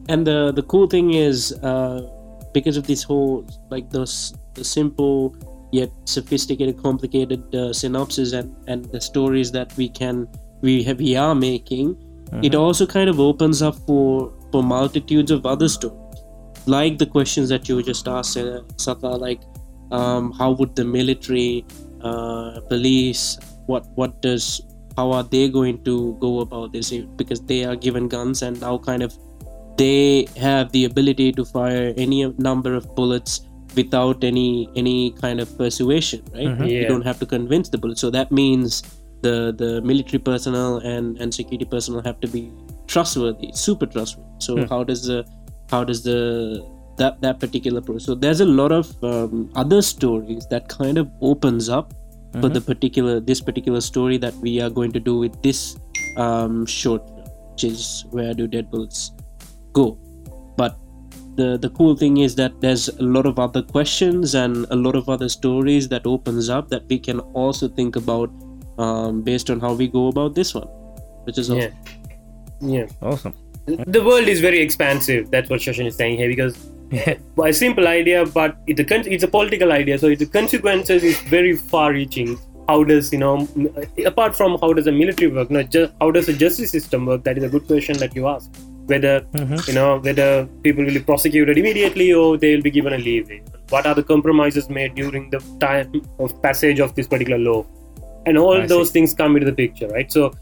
and 0.08 0.26
the 0.26 0.52
the 0.54 0.62
cool 0.62 0.86
thing 0.86 1.12
is 1.14 1.52
uh, 1.62 2.00
because 2.54 2.76
of 2.76 2.86
this 2.86 3.02
whole 3.02 3.44
like 3.70 3.90
those 3.90 4.34
the 4.54 4.64
simple 4.64 5.34
yet 5.72 5.90
sophisticated 6.04 6.80
complicated 6.82 7.42
uh, 7.54 7.72
synopsis 7.72 8.32
and 8.32 8.54
and 8.68 8.84
the 8.92 9.00
stories 9.00 9.50
that 9.52 9.76
we 9.76 9.88
can 9.88 10.26
we 10.62 10.82
have 10.84 10.98
we 11.00 11.16
are 11.16 11.34
making 11.34 11.96
it 12.42 12.54
also 12.54 12.86
kind 12.86 13.08
of 13.10 13.18
opens 13.20 13.60
up 13.62 13.74
for 13.86 14.32
for 14.52 14.62
multitudes 14.62 15.30
of 15.30 15.44
other 15.44 15.68
stories 15.68 16.00
like 16.66 16.98
the 16.98 17.06
questions 17.06 17.48
that 17.48 17.68
you 17.68 17.82
just 17.82 18.08
asked 18.08 18.36
uh, 18.36 18.62
Saka 18.76 19.08
like 19.08 19.40
um, 19.92 20.32
how 20.32 20.52
would 20.52 20.74
the 20.74 20.84
military 20.84 21.64
uh, 22.02 22.60
police 22.68 23.38
what 23.66 23.86
what 23.94 24.20
does 24.22 24.60
how 24.96 25.12
are 25.12 25.22
they 25.22 25.48
going 25.48 25.82
to 25.84 26.16
go 26.20 26.40
about 26.40 26.72
this? 26.72 26.90
Because 27.16 27.40
they 27.42 27.64
are 27.64 27.76
given 27.76 28.08
guns 28.08 28.40
and 28.42 28.58
now 28.60 28.78
kind 28.78 29.02
of 29.02 29.14
they 29.76 30.26
have 30.38 30.72
the 30.72 30.86
ability 30.86 31.32
to 31.32 31.44
fire 31.44 31.92
any 31.98 32.32
number 32.38 32.74
of 32.74 32.94
bullets 32.94 33.42
without 33.76 34.24
any 34.24 34.70
any 34.74 35.10
kind 35.20 35.38
of 35.38 35.48
persuasion 35.58 36.22
right? 36.34 36.46
Mhm. 36.48 36.66
you 36.70 36.86
don't 36.86 37.04
have 37.04 37.18
to 37.18 37.26
convince 37.26 37.68
the 37.68 37.76
bullet. 37.78 37.98
So 37.98 38.08
that 38.10 38.32
means 38.32 38.82
the 39.22 39.52
the 39.56 39.82
military 39.82 40.18
personnel 40.18 40.78
and 40.78 41.18
and 41.18 41.32
security 41.34 41.66
personnel 41.66 42.02
have 42.02 42.18
to 42.20 42.28
be 42.28 42.50
trustworthy 42.86 43.50
super 43.52 43.84
trustworthy. 43.86 44.30
So 44.38 44.56
Hmm. 44.56 44.64
how 44.72 44.82
does 44.84 45.04
the 45.06 45.24
how 45.70 45.84
does 45.84 46.02
the 46.02 46.64
that 46.96 47.20
that 47.20 47.38
particular 47.38 47.80
process 47.80 48.06
so 48.06 48.14
there's 48.14 48.40
a 48.40 48.44
lot 48.44 48.72
of 48.72 49.04
um, 49.04 49.50
other 49.54 49.82
stories 49.82 50.46
that 50.46 50.68
kind 50.68 50.98
of 50.98 51.10
opens 51.20 51.68
up 51.68 51.92
for 52.40 52.48
the 52.50 52.60
particular 52.60 53.18
this 53.18 53.40
particular 53.40 53.80
story 53.80 54.18
that 54.18 54.34
we 54.34 54.60
are 54.60 54.68
going 54.68 54.92
to 54.92 55.00
do 55.00 55.18
with 55.18 55.40
this 55.42 55.78
um, 56.16 56.66
short 56.66 57.02
which 57.52 57.64
is 57.64 58.04
where 58.10 58.34
do 58.34 58.46
dead 58.46 58.70
bullets 58.70 59.12
go 59.72 59.98
but 60.56 60.76
the 61.36 61.56
the 61.58 61.70
cool 61.70 61.96
thing 61.96 62.18
is 62.18 62.34
that 62.34 62.60
there's 62.60 62.88
a 62.88 63.02
lot 63.02 63.26
of 63.26 63.38
other 63.38 63.62
questions 63.62 64.34
and 64.34 64.66
a 64.70 64.76
lot 64.76 64.94
of 64.94 65.08
other 65.08 65.28
stories 65.28 65.88
that 65.88 66.06
opens 66.06 66.50
up 66.50 66.68
that 66.68 66.86
we 66.88 66.98
can 66.98 67.20
also 67.44 67.68
think 67.68 67.96
about 67.96 68.30
um, 68.78 69.22
based 69.22 69.48
on 69.50 69.60
how 69.60 69.72
we 69.72 69.88
go 69.88 70.08
about 70.08 70.34
this 70.34 70.54
one 70.54 70.68
which 71.24 71.38
is 71.38 71.48
yeah, 71.48 71.56
awesome. 71.56 71.74
yeah. 72.60 72.86
Awesome. 73.02 73.34
The 73.66 74.02
world 74.04 74.28
is 74.28 74.40
very 74.40 74.60
expansive. 74.60 75.30
That's 75.30 75.50
what 75.50 75.60
Shashin 75.60 75.86
is 75.86 75.96
saying 75.96 76.16
here 76.18 76.28
because 76.28 76.56
a 77.44 77.52
simple 77.52 77.88
idea, 77.88 78.24
but 78.24 78.56
it, 78.66 78.76
the 78.76 78.84
con- 78.84 79.06
it's 79.06 79.24
a 79.24 79.28
political 79.28 79.72
idea, 79.72 79.98
so 79.98 80.14
the 80.14 80.26
consequences 80.26 81.02
is 81.02 81.18
very 81.22 81.56
far-reaching. 81.56 82.38
How 82.68 82.82
does 82.84 83.12
you 83.12 83.18
know, 83.18 83.48
apart 84.04 84.36
from 84.36 84.58
how 84.60 84.72
does 84.72 84.84
the 84.86 84.92
military 84.92 85.30
work, 85.30 85.50
not 85.50 85.70
just 85.70 85.92
how 86.00 86.10
does 86.10 86.26
the 86.26 86.32
justice 86.32 86.70
system 86.70 87.06
work? 87.06 87.22
That 87.24 87.38
is 87.38 87.44
a 87.44 87.48
good 87.48 87.66
question 87.66 87.96
that 87.98 88.14
you 88.14 88.26
ask. 88.28 88.50
Whether 88.86 89.20
Mhm. 89.34 89.66
you 89.68 89.74
know 89.74 89.98
whether 89.98 90.46
people 90.64 90.84
will 90.84 90.92
be 90.94 91.00
prosecuted 91.00 91.58
immediately 91.58 92.12
or 92.12 92.36
they 92.38 92.54
will 92.54 92.62
be 92.62 92.70
given 92.70 92.92
a 92.92 92.98
leeway. 92.98 93.42
What 93.70 93.86
are 93.86 93.94
the 93.96 94.02
compromises 94.04 94.68
made 94.70 94.94
during 94.94 95.30
the 95.30 95.40
time 95.60 96.02
of 96.20 96.40
passage 96.42 96.78
of 96.80 96.94
this 96.94 97.08
particular 97.08 97.38
law? 97.38 97.64
And 98.26 98.38
all 98.38 98.60
I 98.62 98.66
those 98.66 98.88
see. 98.88 98.94
things 99.00 99.14
come 99.14 99.34
into 99.36 99.46
the 99.50 99.56
picture, 99.62 99.88
right? 99.88 100.10
So 100.10 100.32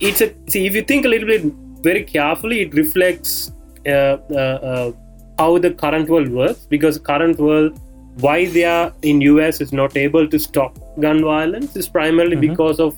it's 0.00 0.20
a 0.20 0.32
see 0.48 0.66
if 0.66 0.74
you 0.74 0.82
think 0.82 1.04
a 1.04 1.08
little 1.08 1.28
bit 1.28 1.44
very 1.84 2.02
carefully, 2.04 2.60
it 2.62 2.74
reflects 2.74 3.52
uh, 3.86 4.16
uh, 4.42 4.58
uh, 4.70 4.92
how 5.38 5.58
the 5.58 5.70
current 5.70 6.08
world 6.08 6.28
works 6.40 6.66
because 6.74 6.98
current 6.98 7.38
world 7.38 7.78
why 8.24 8.36
they 8.56 8.64
are 8.64 8.92
in 9.02 9.20
US 9.28 9.60
is 9.60 9.72
not 9.72 9.96
able 10.02 10.26
to 10.34 10.38
stop 10.38 10.76
gun 11.04 11.22
violence 11.28 11.76
is 11.82 11.88
primarily 11.96 12.36
Mhm. 12.36 12.44
because 12.48 12.78
of 12.84 12.96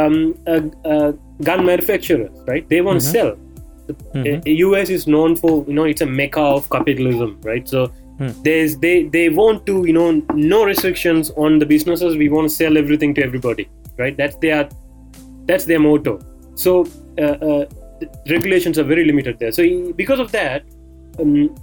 um, 0.00 0.34
uh, 0.46 0.60
uh, 0.90 1.12
gun 1.48 1.64
manufacturers, 1.66 2.30
right? 2.50 2.66
They 2.74 2.80
want 2.88 3.00
to 3.00 3.06
Mhm. 3.06 3.12
sell. 3.16 3.32
Mhm. 4.14 4.36
Uh, 4.36 4.54
US 4.66 4.90
is 4.98 5.06
known 5.14 5.36
for 5.42 5.50
you 5.68 5.74
know 5.78 5.84
it's 5.94 6.04
a 6.06 6.10
mecca 6.20 6.44
of 6.58 6.68
capitalism, 6.76 7.32
right? 7.50 7.66
So 7.74 7.82
Hmm. 8.20 8.30
there's 8.46 8.76
they 8.84 8.94
they 9.16 9.24
want 9.40 9.66
to 9.70 9.74
you 9.90 9.94
know 9.98 10.06
no 10.52 10.60
restrictions 10.70 11.30
on 11.46 11.58
the 11.64 11.68
businesses. 11.74 12.16
We 12.24 12.28
want 12.36 12.48
to 12.50 12.54
sell 12.62 12.80
everything 12.82 13.14
to 13.18 13.24
everybody, 13.28 13.66
right? 14.02 14.16
That's 14.22 14.36
their 14.46 14.62
that's 15.50 15.66
their 15.72 15.82
motto. 15.88 16.14
So 16.66 16.74
uh, 17.26 17.36
uh, 17.50 17.64
regulations 18.28 18.78
are 18.78 18.84
very 18.84 19.04
limited 19.04 19.38
there. 19.38 19.52
So 19.52 19.92
because 19.92 20.20
of 20.20 20.32
that, 20.32 20.64
um, 21.18 21.54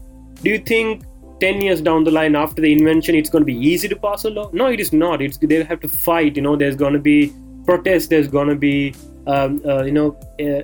do 0.43 0.49
you 0.49 0.60
think 0.60 1.04
10 1.39 1.62
years 1.62 1.82
down 1.82 2.04
the 2.04 2.12
line 2.12 2.36
after 2.36 2.62
the 2.62 2.71
invention 2.71 3.15
it's 3.15 3.30
going 3.30 3.41
to 3.41 3.45
be 3.45 3.56
easy 3.56 3.88
to 3.88 3.95
pass 3.95 4.25
a 4.25 4.30
law? 4.30 4.49
No 4.54 4.67
it 4.67 4.80
is 4.80 4.93
not. 4.93 5.21
It's 5.21 5.38
they 5.38 5.63
have 5.63 5.80
to 5.82 5.88
fight 5.88 6.36
you 6.36 6.41
know 6.41 6.56
there's 6.56 6.75
going 6.75 6.93
to 6.93 6.99
be 6.99 7.34
protests 7.65 8.08
there's 8.08 8.28
going 8.28 8.47
to 8.47 8.56
be 8.56 8.93
um, 9.28 9.62
uh, 9.65 9.84
you 9.84 9.91
know 9.91 10.17
uh, 10.41 10.62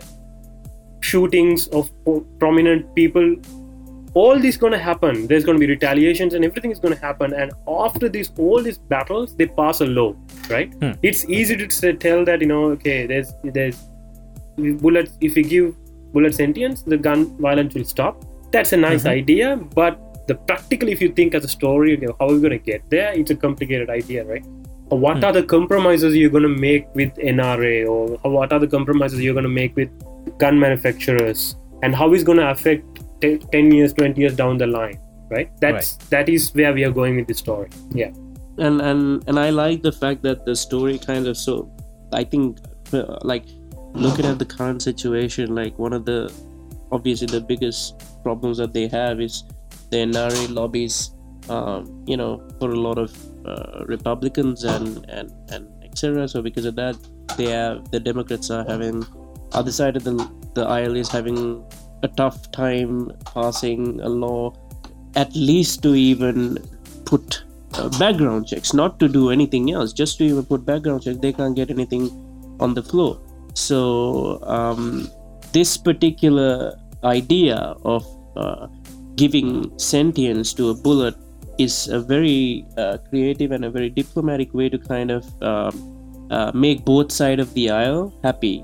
shootings 1.02 1.68
of 1.68 1.90
prominent 2.40 2.94
people. 2.96 3.36
All 4.14 4.40
this 4.40 4.56
going 4.56 4.72
to 4.72 4.80
happen. 4.80 5.28
There's 5.28 5.44
going 5.44 5.58
to 5.58 5.60
be 5.60 5.68
retaliations 5.68 6.34
and 6.34 6.46
everything 6.46 6.72
is 6.72 6.80
going 6.80 6.94
to 6.94 7.02
happen. 7.02 7.34
And 7.34 7.52
after 7.68 8.08
these 8.08 8.32
all 8.38 8.62
these 8.62 8.78
battles 8.78 9.36
they 9.36 9.48
pass 9.48 9.82
a 9.82 9.86
law 9.86 10.16
right? 10.50 10.74
Hmm. 10.76 10.92
it's 11.02 11.26
easy 11.26 11.56
to 11.58 11.70
say, 11.70 11.94
tell 11.94 12.26
that 12.26 12.42
you 12.42 12.48
know 12.48 12.66
okay 12.72 13.06
there's 13.06 13.34
there's 13.44 13.84
bullets 14.58 15.18
if 15.22 15.38
you 15.38 15.44
give 15.44 15.76
bullet 16.13 16.34
sentience 16.34 16.82
the 16.82 16.98
gun 16.98 17.38
violence 17.38 17.74
will 17.74 17.86
stop. 17.86 18.24
That's 18.52 18.74
a 18.74 18.78
nice 18.78 19.06
idea 19.06 19.58
but 19.58 20.02
the 20.28 20.36
practically 20.36 20.91
if 20.91 21.02
you 21.02 21.10
think 21.12 21.36
as 21.36 21.44
a 21.44 21.48
story 21.48 21.96
okay, 21.98 22.08
how 22.20 22.28
are 22.28 22.34
we 22.34 22.39
going 22.39 22.52
to 22.52 22.65
get 22.72 22.89
there? 22.89 23.13
It's 23.13 23.32
a 23.32 23.36
complicated 23.36 23.89
idea 23.89 24.26
right? 24.26 24.46
Or 24.89 25.00
what 25.00 25.24
are 25.24 25.34
the 25.34 25.44
compromises 25.44 26.15
you're 26.15 26.30
going 26.30 26.44
to 26.44 26.50
make 26.50 26.88
with 26.96 27.13
nra 27.15 27.88
or 27.88 28.32
what 28.32 28.54
are 28.54 28.60
the 28.60 28.68
compromises 28.68 29.20
you're 29.22 29.34
going 29.34 29.50
to 29.52 29.58
make 29.62 29.76
with 29.76 29.89
gun 30.38 30.60
manufacturers 30.60 31.56
and 31.84 31.96
how 31.96 32.13
is 32.13 32.24
going 32.24 32.38
to 32.38 32.50
affect 32.50 33.02
te- 33.22 33.39
10 33.52 33.72
years 33.72 33.94
20 33.94 34.22
years 34.22 34.36
down 34.36 34.58
the 34.58 34.68
line 34.68 35.00
right? 35.30 35.50
That's 35.60 35.96
that 36.08 36.30
is 36.30 36.54
where 36.54 36.74
we 36.74 36.84
are 36.84 36.91
going 36.91 37.15
with 37.15 37.28
the 37.28 37.34
story 37.34 37.70
yeah. 37.91 38.12
And 38.58 38.82
and 38.82 39.24
and 39.28 39.38
I 39.38 39.50
like 39.50 39.82
the 39.82 39.91
fact 39.91 40.22
that 40.22 40.46
the 40.46 40.56
story 40.56 40.98
kind 40.98 41.28
of 41.28 41.36
so 41.36 41.70
I 42.13 42.24
think 42.24 42.60
uh, 42.94 43.18
like 43.24 43.46
looking 43.95 44.25
at 44.25 44.39
the 44.39 44.45
current 44.45 44.81
situation 44.81 45.55
like 45.55 45.77
one 45.79 45.93
of 45.93 46.05
the 46.05 46.31
obviously 46.91 47.27
the 47.27 47.41
biggest 47.41 48.01
problems 48.23 48.58
that 48.58 48.73
they 48.73 48.88
have 48.88 49.19
is 49.19 49.43
the 49.91 49.97
NRA 49.97 50.53
lobbies 50.53 51.12
um, 51.49 52.03
you 52.08 52.17
know 52.17 52.41
for 52.60 52.71
a 52.71 52.79
lot 52.79 52.97
of 52.97 53.15
uh, 53.45 53.86
Republicans 53.86 54.63
and 54.63 55.05
and 55.10 55.31
and 55.51 55.67
etc 55.84 56.27
so 56.27 56.41
because 56.41 56.65
of 56.65 56.75
that 56.75 56.95
they 57.38 57.45
have 57.45 57.89
the 57.91 57.99
Democrats 57.99 58.49
are 58.49 58.65
having 58.65 59.05
other 59.53 59.71
side 59.71 59.95
of 59.95 60.03
the 60.03 60.13
the 60.55 60.65
aisle 60.65 60.95
is 60.95 61.10
having 61.10 61.63
a 62.03 62.08
tough 62.08 62.51
time 62.51 63.12
passing 63.25 63.99
a 64.01 64.10
law 64.10 64.53
at 65.15 65.34
least 65.36 65.81
to 65.84 65.95
even 65.95 66.58
put 67.05 67.43
uh, 67.73 67.89
background 67.99 68.47
checks, 68.47 68.73
not 68.73 68.99
to 68.99 69.08
do 69.08 69.29
anything 69.29 69.71
else, 69.71 69.93
just 69.93 70.17
to 70.17 70.23
even 70.23 70.45
put 70.45 70.65
background 70.65 71.03
checks. 71.03 71.17
They 71.17 71.34
can't 71.34 71.55
get 71.55 71.69
anything 71.69 72.10
on 72.60 72.73
the 72.73 72.84
floor. 72.84 73.19
So 73.56 74.39
um, 74.44 75.10
this 75.52 75.78
particular 75.78 76.78
idea 77.04 77.76
of 77.84 78.06
uh, 78.36 78.68
giving 79.15 79.72
sentience 79.80 80.54
to 80.54 80.70
a 80.70 80.74
bullet 80.74 81.15
is 81.58 81.88
a 81.88 82.00
very 82.00 82.65
uh, 82.78 82.98
creative 83.10 83.52
and 83.52 83.65
a 83.65 83.70
very 83.72 83.89
diplomatic 83.89 84.54
way 84.54 84.70
to 84.70 84.78
kind 84.78 85.10
of 85.10 85.24
um, 85.41 86.28
uh, 86.32 86.52
make 86.54 86.84
both 86.84 87.12
side 87.12 87.39
of 87.39 87.54
the 87.54 87.70
aisle 87.72 88.13
happy 88.24 88.63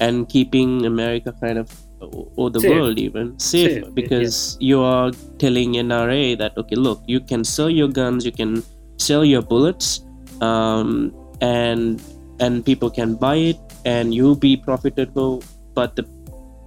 and 0.00 0.28
keeping 0.28 0.86
America 0.86 1.34
kind 1.40 1.58
of 1.58 1.70
or 2.00 2.50
the 2.50 2.60
Safe. 2.60 2.70
world 2.70 2.98
even 2.98 3.38
safe, 3.38 3.84
Safe, 3.84 3.94
because 3.94 4.56
you 4.58 4.80
are 4.80 5.10
telling 5.38 5.74
NRA 5.74 6.38
that 6.38 6.56
okay 6.56 6.76
look 6.76 7.02
you 7.06 7.20
can 7.20 7.44
sell 7.44 7.68
your 7.68 7.88
guns 7.88 8.24
you 8.24 8.32
can 8.32 8.62
sell 8.96 9.22
your 9.22 9.42
bullets 9.42 10.00
um, 10.40 11.14
and 11.42 12.02
and 12.40 12.64
people 12.64 12.90
can 12.90 13.16
buy 13.16 13.36
it 13.36 13.58
and 13.84 14.14
you'll 14.14 14.36
be 14.36 14.56
profitable 14.56 15.42
but 15.74 15.96
the 15.96 16.02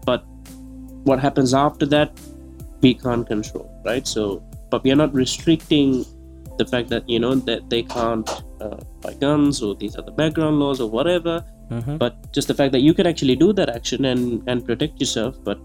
but 0.05 0.23
what 1.03 1.19
happens 1.19 1.53
after 1.53 1.85
that 1.85 2.11
we 2.81 2.93
can't 2.93 3.27
control 3.27 3.69
right 3.85 4.07
so 4.07 4.41
but 4.69 4.83
we 4.83 4.91
are 4.91 4.95
not 4.95 5.13
restricting 5.13 6.05
the 6.57 6.65
fact 6.65 6.89
that 6.89 7.07
you 7.09 7.19
know 7.19 7.35
that 7.35 7.69
they 7.69 7.83
can't 7.83 8.29
uh, 8.61 8.77
buy 9.01 9.13
guns 9.13 9.61
or 9.61 9.75
these 9.75 9.95
are 9.95 10.01
the 10.03 10.11
background 10.11 10.59
laws 10.59 10.79
or 10.79 10.89
whatever 10.89 11.43
Mhm. 11.71 11.97
but 11.97 12.15
just 12.33 12.47
the 12.49 12.53
fact 12.53 12.71
that 12.73 12.81
you 12.81 12.93
can 12.93 13.07
actually 13.07 13.35
do 13.35 13.53
that 13.53 13.69
action 13.69 14.05
and 14.05 14.43
and 14.47 14.65
protect 14.65 14.99
yourself 14.99 15.37
but 15.43 15.57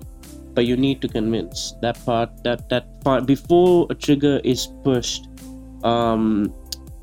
but 0.55 0.65
you 0.65 0.77
need 0.77 1.01
to 1.03 1.09
convince 1.09 1.75
that 1.83 1.99
part 2.07 2.31
that 2.45 2.69
that 2.69 2.87
part 3.05 3.27
before 3.27 3.87
a 3.91 3.95
trigger 3.95 4.41
is 4.45 4.69
pushed 4.85 5.29
um 5.85 6.53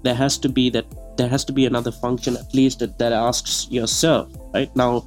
there 0.03 0.15
has 0.15 0.37
to 0.37 0.49
be 0.49 0.69
that 0.69 0.85
there 1.17 1.29
has 1.29 1.45
to 1.45 1.53
be 1.53 1.65
another 1.65 1.91
function 1.91 2.35
at 2.35 2.53
least 2.53 2.79
that, 2.79 2.97
that 2.97 3.13
asks 3.13 3.67
yourself 3.69 4.29
right? 4.53 4.73
Now 4.75 5.05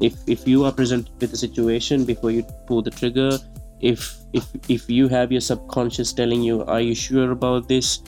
if 0.00 0.14
if 0.26 0.46
you 0.46 0.64
are 0.64 0.72
presented 0.72 1.12
with 1.20 1.32
a 1.32 1.36
situation 1.36 2.04
before 2.04 2.30
you 2.30 2.42
pull 2.66 2.82
the 2.82 2.90
trigger 2.90 3.38
if 3.80 4.16
if 4.32 4.46
if 4.68 4.88
you 4.88 5.08
have 5.08 5.30
your 5.30 5.40
subconscious 5.40 6.12
telling 6.12 6.42
you 6.42 6.64
are 6.64 6.80
you 6.80 6.94
sure 6.94 7.30
about 7.30 7.68
this? 7.68 8.00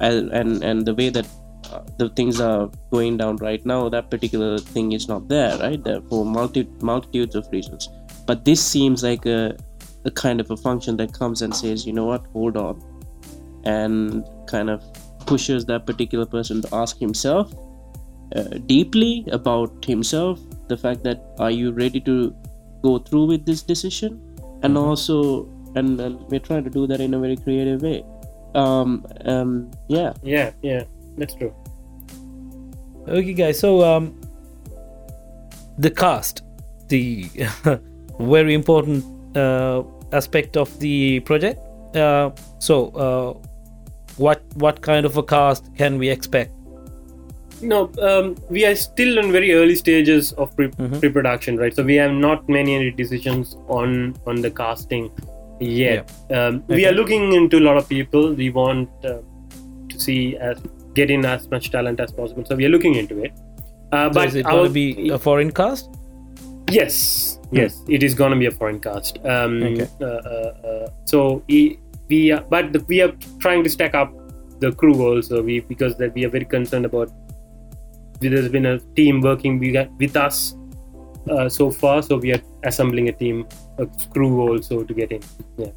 And 0.00 0.32
and, 0.32 0.64
and 0.64 0.86
the 0.86 0.94
way 0.94 1.10
that 1.10 1.26
uh, 1.70 1.82
the 1.98 2.08
things 2.10 2.40
are 2.40 2.70
going 2.90 3.16
down 3.16 3.36
right 3.36 3.64
now 3.64 3.88
that 3.88 4.10
particular 4.10 4.58
thing 4.58 4.92
is 4.92 5.08
not 5.08 5.28
there 5.28 5.56
right? 5.58 5.82
There 5.82 6.00
for 6.02 6.24
multi 6.24 6.68
multitudes 6.80 7.34
of 7.34 7.46
reasons. 7.52 7.88
But 8.26 8.44
this 8.44 8.64
seems 8.64 9.02
like 9.02 9.26
a 9.26 9.56
a 10.04 10.10
kind 10.10 10.40
of 10.40 10.50
a 10.50 10.56
function 10.56 10.96
that 10.96 11.12
comes 11.12 11.42
and 11.42 11.54
says 11.54 11.86
you 11.86 11.92
know 11.92 12.06
what? 12.06 12.26
Hold 12.32 12.56
on. 12.56 12.82
And 13.64 14.24
kind 14.46 14.70
of 14.70 14.82
pushes 15.30 15.66
that 15.72 15.86
particular 15.90 16.26
person 16.36 16.62
to 16.66 16.74
ask 16.82 16.98
himself 17.06 17.52
uh, 18.36 18.42
deeply 18.74 19.12
about 19.38 19.90
himself 19.92 20.40
the 20.68 20.76
fact 20.84 21.02
that 21.08 21.22
are 21.38 21.50
you 21.50 21.72
ready 21.80 22.00
to 22.10 22.16
go 22.82 22.98
through 22.98 23.26
with 23.32 23.44
this 23.46 23.62
decision 23.62 24.20
and 24.62 24.78
also 24.78 25.16
and, 25.74 26.00
and 26.00 26.20
we're 26.30 26.46
trying 26.50 26.64
to 26.64 26.70
do 26.70 26.86
that 26.86 27.00
in 27.00 27.14
a 27.14 27.18
very 27.18 27.36
creative 27.36 27.82
way 27.82 27.98
um 28.54 29.06
um 29.24 29.70
yeah 29.88 30.12
Yeah, 30.22 30.50
yeah, 30.62 30.84
that's 31.16 31.34
true. 31.34 31.54
Okay, 33.08 33.32
guys. 33.32 33.58
So, 33.58 33.82
um, 33.82 34.20
the 35.78 35.90
cast, 35.90 36.42
the 36.88 37.26
very 38.20 38.54
important 38.54 39.04
uh, 39.36 39.82
aspect 40.12 40.56
of 40.56 40.68
the 40.80 41.20
project. 41.20 41.58
Uh, 41.96 42.30
so, 42.58 42.90
uh, 42.94 43.48
what 44.24 44.42
what 44.64 44.80
kind 44.86 45.06
of 45.10 45.16
a 45.16 45.22
cast 45.34 45.68
can 45.76 45.98
we 45.98 46.08
expect? 46.08 46.52
No, 47.62 47.78
um, 48.10 48.36
we 48.48 48.64
are 48.64 48.74
still 48.74 49.18
in 49.22 49.32
very 49.32 49.52
early 49.54 49.74
stages 49.80 50.32
of 50.44 50.54
pre- 50.56 50.68
Mhm. 50.68 50.98
pre-production, 51.00 51.58
right? 51.62 51.74
So 51.80 51.82
we 51.90 51.96
have 52.02 52.12
not 52.26 52.48
many 52.48 52.74
any 52.76 52.90
decisions 53.00 53.56
on 53.80 54.14
on 54.26 54.40
the 54.46 54.50
casting 54.60 55.10
yet. 55.60 56.12
Um, 56.38 56.62
We 56.68 56.86
are 56.90 56.94
looking 57.00 57.32
into 57.40 57.58
a 57.58 57.64
lot 57.68 57.76
of 57.82 57.88
people. 57.88 58.32
We 58.42 58.48
want 58.50 58.88
uh, 59.12 59.16
to 59.94 60.00
see 60.06 60.20
as 60.50 60.62
get 60.94 61.10
in 61.16 61.26
as 61.32 61.50
much 61.50 61.70
talent 61.76 62.00
as 62.06 62.12
possible. 62.20 62.44
So 62.52 62.56
we 62.62 62.64
are 62.68 62.72
looking 62.76 62.94
into 63.02 63.22
it. 63.28 63.32
Uh, 63.92 64.08
So 64.08 64.14
but 64.20 64.28
is 64.28 64.34
it 64.42 64.46
going 64.52 64.66
to 64.68 64.76
be 64.78 65.10
a 65.18 65.18
foreign 65.18 65.52
cast? 65.60 65.90
Yes, 66.78 66.96
yes, 67.58 67.76
it 67.98 68.02
is 68.08 68.14
gonna 68.14 68.36
be 68.40 68.46
a 68.46 68.50
foreign 68.62 68.80
cast. 68.80 69.18
Um, 69.34 69.54
Okay. 69.68 69.86
uh, 70.00 70.04
uh, 70.06 70.50
uh, 70.72 70.86
so 71.12 71.42
we, 71.48 71.78
we 72.10 72.32
are, 72.32 72.42
but 72.54 72.72
the, 72.74 72.80
we 72.92 73.00
are 73.02 73.12
trying 73.38 73.64
to 73.64 73.70
stack 73.70 73.94
up 73.94 74.12
the 74.60 74.72
crew 74.72 74.96
also. 75.08 75.42
We 75.42 75.60
because 75.60 75.96
that 75.98 76.14
we 76.14 76.24
are 76.26 76.32
very 76.38 76.44
concerned 76.56 76.84
about. 76.92 77.10
There's 78.20 78.48
been 78.50 78.66
a 78.66 78.78
team 79.00 79.20
working 79.22 79.58
we 79.58 79.72
got- 79.72 79.92
with 79.98 80.16
us 80.16 80.54
uh, 81.30 81.48
so 81.48 81.70
far, 81.70 82.02
so 82.02 82.18
we 82.18 82.32
are 82.34 82.42
assembling 82.64 83.08
a 83.08 83.12
team, 83.12 83.46
a 83.78 83.86
crew 84.16 84.32
also 84.48 84.82
to 84.84 84.94
get 85.02 85.10
in. 85.12 85.22
Yeah. 85.56 85.72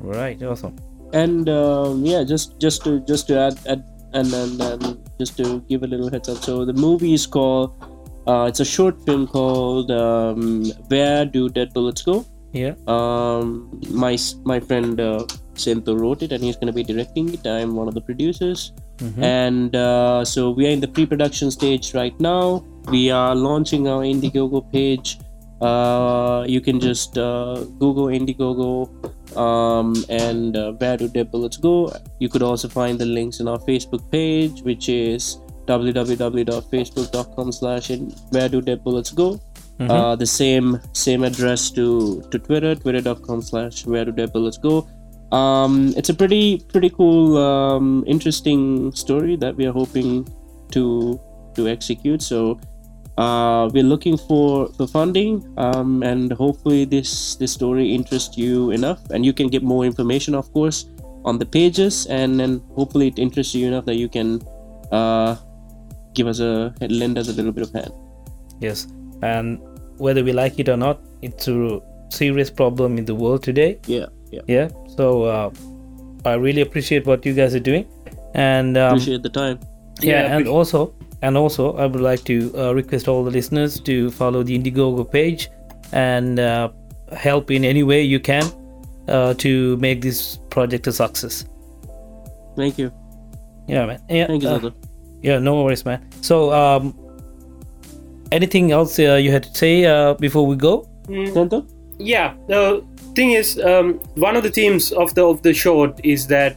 Right. 0.00 0.42
Awesome. 0.42 0.76
and 1.12 1.48
um, 1.52 2.04
yeah 2.08 2.20
just 2.32 2.52
just 2.64 2.84
to 2.84 2.90
just 3.06 3.26
to 3.28 3.36
add, 3.44 3.56
add 3.72 3.80
and, 4.18 4.32
and 4.40 4.60
and 4.66 4.84
just 5.22 5.36
to 5.38 5.46
give 5.70 5.82
a 5.86 5.88
little 5.92 6.10
heads 6.12 6.28
up 6.32 6.38
so 6.48 6.54
the 6.68 6.76
movie 6.84 7.10
is 7.14 7.24
called 7.36 7.72
uh, 8.32 8.44
it's 8.50 8.62
a 8.64 8.68
short 8.74 9.00
film 9.08 9.24
called 9.32 9.90
um, 9.96 10.42
where 10.92 11.24
do 11.34 11.42
dead 11.56 11.72
bullets 11.78 12.02
go 12.10 12.14
Yeah. 12.52 12.74
um, 12.88 13.80
my 13.90 14.16
my 14.44 14.58
friend 14.60 15.00
uh, 15.00 15.24
Sento 15.54 15.94
wrote 15.96 16.22
it 16.22 16.32
and 16.32 16.42
he's 16.42 16.56
going 16.56 16.66
to 16.66 16.72
be 16.72 16.82
directing 16.82 17.32
it. 17.34 17.46
I'm 17.46 17.76
one 17.76 17.88
of 17.88 17.94
the 17.94 18.00
producers. 18.00 18.72
Mhm. 19.00 19.22
and 19.24 19.76
uh, 19.76 20.24
so 20.30 20.50
we 20.50 20.66
are 20.66 20.70
in 20.76 20.80
the 20.80 20.88
pre-production 20.96 21.50
stage 21.50 21.94
right 21.94 22.18
now. 22.20 22.62
We 22.94 23.10
are 23.10 23.34
launching 23.34 23.88
our 23.88 24.02
indiegogo 24.02 24.60
page. 24.72 25.18
Uh, 25.68 26.44
you 26.54 26.60
can 26.60 26.80
just 26.80 27.16
uh, 27.18 27.64
google 27.78 28.06
indiegogo 28.18 28.88
um, 29.44 29.94
and 30.08 30.56
uh, 30.56 30.72
where 30.82 30.96
do 30.96 31.08
dead 31.08 31.30
bullets 31.30 31.56
go. 31.56 31.92
You 32.18 32.28
could 32.28 32.42
also 32.42 32.68
find 32.68 32.98
the 32.98 33.06
links 33.06 33.40
in 33.40 33.48
our 33.48 33.58
facebook 33.70 34.04
page 34.10 34.62
which 34.68 34.88
is 34.88 35.38
www.facebook.com 35.66 37.52
slash 37.52 37.90
where 38.30 38.48
do 38.48 38.60
dead 38.60 38.82
bullets 38.84 39.10
go 39.10 39.38
Mhm. 39.80 39.90
uh, 39.90 40.14
the 40.14 40.26
same 40.26 40.78
same 40.92 41.24
address 41.24 41.70
to 41.70 42.20
to 42.30 42.38
twitter 42.38 42.74
twitter.com 42.74 43.40
slash 43.40 43.86
where 43.86 44.04
do 44.04 44.26
bullets 44.26 44.58
go. 44.58 44.86
Um, 45.32 45.94
it's 45.96 46.10
a 46.10 46.14
pretty 46.14 46.58
pretty 46.68 46.90
cool 46.90 47.38
um, 47.38 48.04
interesting 48.06 48.92
story 48.92 49.36
that 49.36 49.56
we 49.56 49.64
are 49.64 49.72
hoping 49.72 50.28
to 50.72 51.18
to 51.54 51.68
execute. 51.68 52.20
So 52.20 52.60
uh, 53.16 53.70
we're 53.72 53.88
looking 53.88 54.18
for 54.18 54.68
for 54.76 54.86
funding 54.86 55.48
um, 55.56 56.02
and 56.02 56.32
hopefully 56.32 56.84
this 56.84 57.36
this 57.36 57.52
story 57.52 57.94
interests 57.94 58.36
you 58.36 58.70
enough. 58.70 59.00
And 59.10 59.24
you 59.24 59.32
can 59.32 59.48
get 59.48 59.62
more 59.62 59.84
information 59.86 60.34
of 60.34 60.52
course 60.52 60.86
on 61.24 61.38
the 61.38 61.46
pages. 61.46 62.06
And 62.06 62.38
then 62.38 62.60
hopefully 62.76 63.08
it 63.08 63.18
interests 63.18 63.54
you 63.54 63.66
enough 63.66 63.86
that 63.86 63.96
you 63.96 64.08
can 64.08 64.42
uh, 64.92 65.36
give 66.12 66.26
us 66.26 66.40
a 66.40 66.74
lend 66.88 67.16
us 67.16 67.28
a 67.28 67.32
little 67.32 67.52
bit 67.52 67.62
of 67.62 67.72
hand. 67.72 67.92
Yes. 68.60 68.88
And 69.22 69.60
whether 70.00 70.24
we 70.24 70.32
like 70.32 70.58
it 70.58 70.68
or 70.68 70.76
not, 70.76 71.00
it's 71.22 71.48
a 71.48 71.80
serious 72.08 72.50
problem 72.50 72.98
in 72.98 73.04
the 73.04 73.14
world 73.14 73.42
today. 73.42 73.78
yeah 73.86 74.06
yeah 74.32 74.40
Yeah. 74.46 74.68
So 74.96 75.24
uh, 75.24 75.50
I 76.24 76.34
really 76.34 76.62
appreciate 76.62 77.06
what 77.06 77.24
you 77.26 77.34
guys 77.34 77.54
are 77.54 77.64
doing, 77.70 77.86
and 78.34 78.76
um, 78.76 78.94
appreciate 78.94 79.22
the 79.22 79.28
time 79.28 79.58
yeah, 80.02 80.22
Yeah, 80.22 80.36
and 80.36 80.48
also 80.48 80.92
and 81.22 81.36
also 81.36 81.76
I 81.76 81.86
would 81.86 82.00
like 82.00 82.24
to 82.24 82.36
uh, 82.56 82.74
request 82.74 83.08
all 83.08 83.24
the 83.24 83.30
listeners 83.30 83.80
to 83.80 84.10
follow 84.10 84.42
the 84.42 84.58
Indiegogo 84.58 85.04
page 85.10 85.50
and 85.92 86.38
uh, 86.38 86.70
help 87.12 87.50
in 87.50 87.64
any 87.64 87.82
way 87.82 88.02
you 88.02 88.20
can 88.20 88.44
uh, 89.08 89.34
to 89.34 89.76
make 89.76 90.00
this 90.00 90.38
project 90.50 90.86
a 90.86 90.92
success. 90.92 91.44
thank 92.56 92.78
you 92.78 92.90
Yeah, 93.68 93.86
man. 93.86 94.00
Yeah, 94.08 94.26
thank 94.26 94.42
you 94.42 94.48
uh, 94.48 94.70
yeah, 95.22 95.38
no 95.38 95.62
worries, 95.62 95.84
man. 95.84 96.00
So, 96.22 96.52
um, 96.52 96.94
anything 98.32 98.72
else 98.72 98.98
uh, 98.98 99.14
you 99.14 99.30
had 99.30 99.42
to 99.44 99.54
say 99.54 99.84
uh, 99.84 100.14
before 100.14 100.46
we 100.46 100.56
go? 100.56 100.88
Mm, 101.08 101.32
Zoltan? 101.32 101.66
yeah 102.00 102.34
the 102.48 102.84
thing 103.14 103.32
is 103.32 103.58
um, 103.60 103.94
one 104.14 104.34
of 104.34 104.42
the 104.42 104.50
themes 104.50 104.90
of 104.92 105.14
the 105.14 105.22
of 105.24 105.42
the 105.42 105.52
short 105.52 106.00
is 106.02 106.26
that 106.26 106.56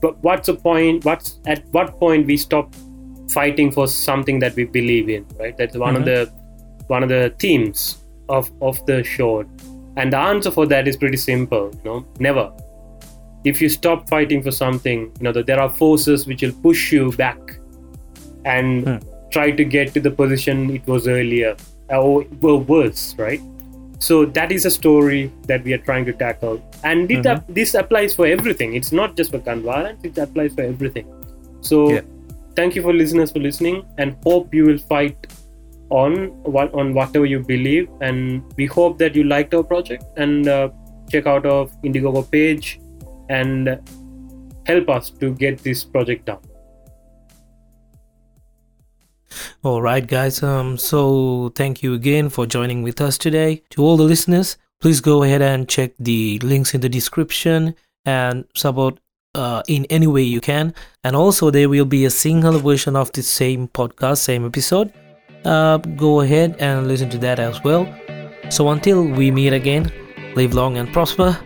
but 0.00 0.18
what's 0.22 0.46
the 0.48 0.54
point 0.54 1.04
what's 1.04 1.38
at 1.46 1.64
what 1.70 1.98
point 2.00 2.26
we 2.26 2.36
stop 2.36 2.74
fighting 3.28 3.70
for 3.70 3.86
something 3.86 4.40
that 4.40 4.54
we 4.56 4.64
believe 4.64 5.08
in 5.08 5.24
right 5.38 5.56
that's 5.56 5.76
one 5.76 5.94
of 5.94 6.04
the 6.04 6.26
one 6.88 7.04
of 7.04 7.08
the 7.08 7.32
themes 7.38 7.98
of 8.28 8.50
of 8.60 8.84
the 8.86 9.04
short 9.04 9.46
and 9.96 10.12
the 10.12 10.18
answer 10.18 10.50
for 10.50 10.66
that 10.66 10.88
is 10.88 10.96
pretty 10.96 11.16
simple 11.16 11.70
you 11.72 11.84
know 11.84 12.04
never 12.18 12.50
if 13.44 13.62
you 13.62 13.68
stop 13.68 14.08
fighting 14.08 14.42
for 14.42 14.50
something 14.50 15.02
you 15.02 15.22
know 15.22 15.32
that 15.32 15.46
there 15.46 15.60
are 15.60 15.70
forces 15.70 16.26
which 16.26 16.42
will 16.42 16.56
push 16.62 16.90
you 16.90 17.12
back 17.12 17.38
and 18.44 18.88
Hmm. 18.88 18.96
Try 19.30 19.50
to 19.50 19.64
get 19.64 19.92
to 19.94 20.00
the 20.00 20.10
position 20.10 20.70
it 20.70 20.86
was 20.86 21.06
earlier 21.08 21.56
or, 21.88 22.24
or 22.42 22.58
worse 22.60 23.14
right? 23.18 23.40
So 23.98 24.24
that 24.24 24.50
is 24.50 24.64
a 24.64 24.70
story 24.70 25.30
that 25.46 25.62
we 25.62 25.74
are 25.74 25.78
trying 25.78 26.06
to 26.06 26.12
tackle. 26.12 26.62
And 26.84 27.10
it, 27.10 27.24
Mhm. 27.24 27.42
this 27.48 27.74
applies 27.74 28.14
for 28.14 28.26
everything. 28.26 28.74
It's 28.74 28.92
not 28.92 29.16
just 29.16 29.30
for 29.30 29.38
gun 29.38 29.62
violence 29.62 30.04
it 30.04 30.16
applies 30.18 30.54
for 30.54 30.62
everything. 30.62 31.06
So 31.60 31.90
Yeah. 31.92 32.00
thank 32.56 32.74
you 32.74 32.82
for 32.82 32.94
listeners 32.94 33.30
for 33.32 33.40
listening 33.40 33.82
and 33.98 34.16
hope 34.24 34.54
you 34.54 34.64
will 34.64 34.78
fight 34.78 35.26
on 35.90 36.28
what 36.56 36.72
on 36.72 36.94
whatever 36.94 37.26
you 37.26 37.40
believe. 37.40 37.88
And 38.00 38.42
we 38.56 38.66
hope 38.66 38.98
that 38.98 39.14
you 39.14 39.24
liked 39.24 39.54
our 39.54 39.62
project 39.62 40.04
and 40.16 40.48
uh, 40.48 40.68
check 41.10 41.26
out 41.26 41.44
our 41.44 41.66
indiegogo 41.84 42.22
page 42.30 42.80
and 43.28 43.78
help 44.66 44.88
us 44.88 45.10
to 45.10 45.34
get 45.34 45.58
this 45.58 45.84
project 45.84 46.26
done 46.26 46.38
All 49.62 49.82
right, 49.82 50.06
guys. 50.06 50.42
Um, 50.42 50.78
so 50.78 51.52
thank 51.54 51.82
you 51.82 51.94
again 51.94 52.28
for 52.28 52.46
joining 52.46 52.82
with 52.82 53.00
us 53.00 53.18
today. 53.18 53.62
To 53.70 53.82
all 53.82 53.96
the 53.96 54.04
listeners, 54.04 54.56
please 54.80 55.00
go 55.00 55.22
ahead 55.22 55.42
and 55.42 55.68
check 55.68 55.92
the 55.98 56.38
links 56.40 56.74
in 56.74 56.80
the 56.80 56.88
description 56.88 57.74
and 58.04 58.44
support 58.54 58.98
uh, 59.34 59.62
in 59.68 59.86
any 59.90 60.06
way 60.06 60.22
you 60.22 60.40
can. 60.40 60.74
And 61.04 61.14
also, 61.14 61.50
there 61.50 61.68
will 61.68 61.84
be 61.84 62.04
a 62.04 62.10
single 62.10 62.58
version 62.58 62.96
of 62.96 63.12
the 63.12 63.22
same 63.22 63.68
podcast, 63.68 64.18
same 64.18 64.44
episode. 64.46 64.92
Uh, 65.44 65.78
go 65.78 66.20
ahead 66.20 66.56
and 66.58 66.88
listen 66.88 67.08
to 67.10 67.18
that 67.18 67.38
as 67.38 67.62
well. 67.62 67.86
So 68.50 68.68
until 68.70 69.04
we 69.04 69.30
meet 69.30 69.52
again, 69.52 69.92
live 70.34 70.54
long 70.54 70.76
and 70.76 70.92
prosper. 70.92 71.38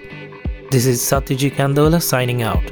This 0.71 0.87
is 0.87 1.01
Satyajit 1.01 1.55
Kandola 1.55 2.03
signing 2.03 2.43
out. 2.43 2.63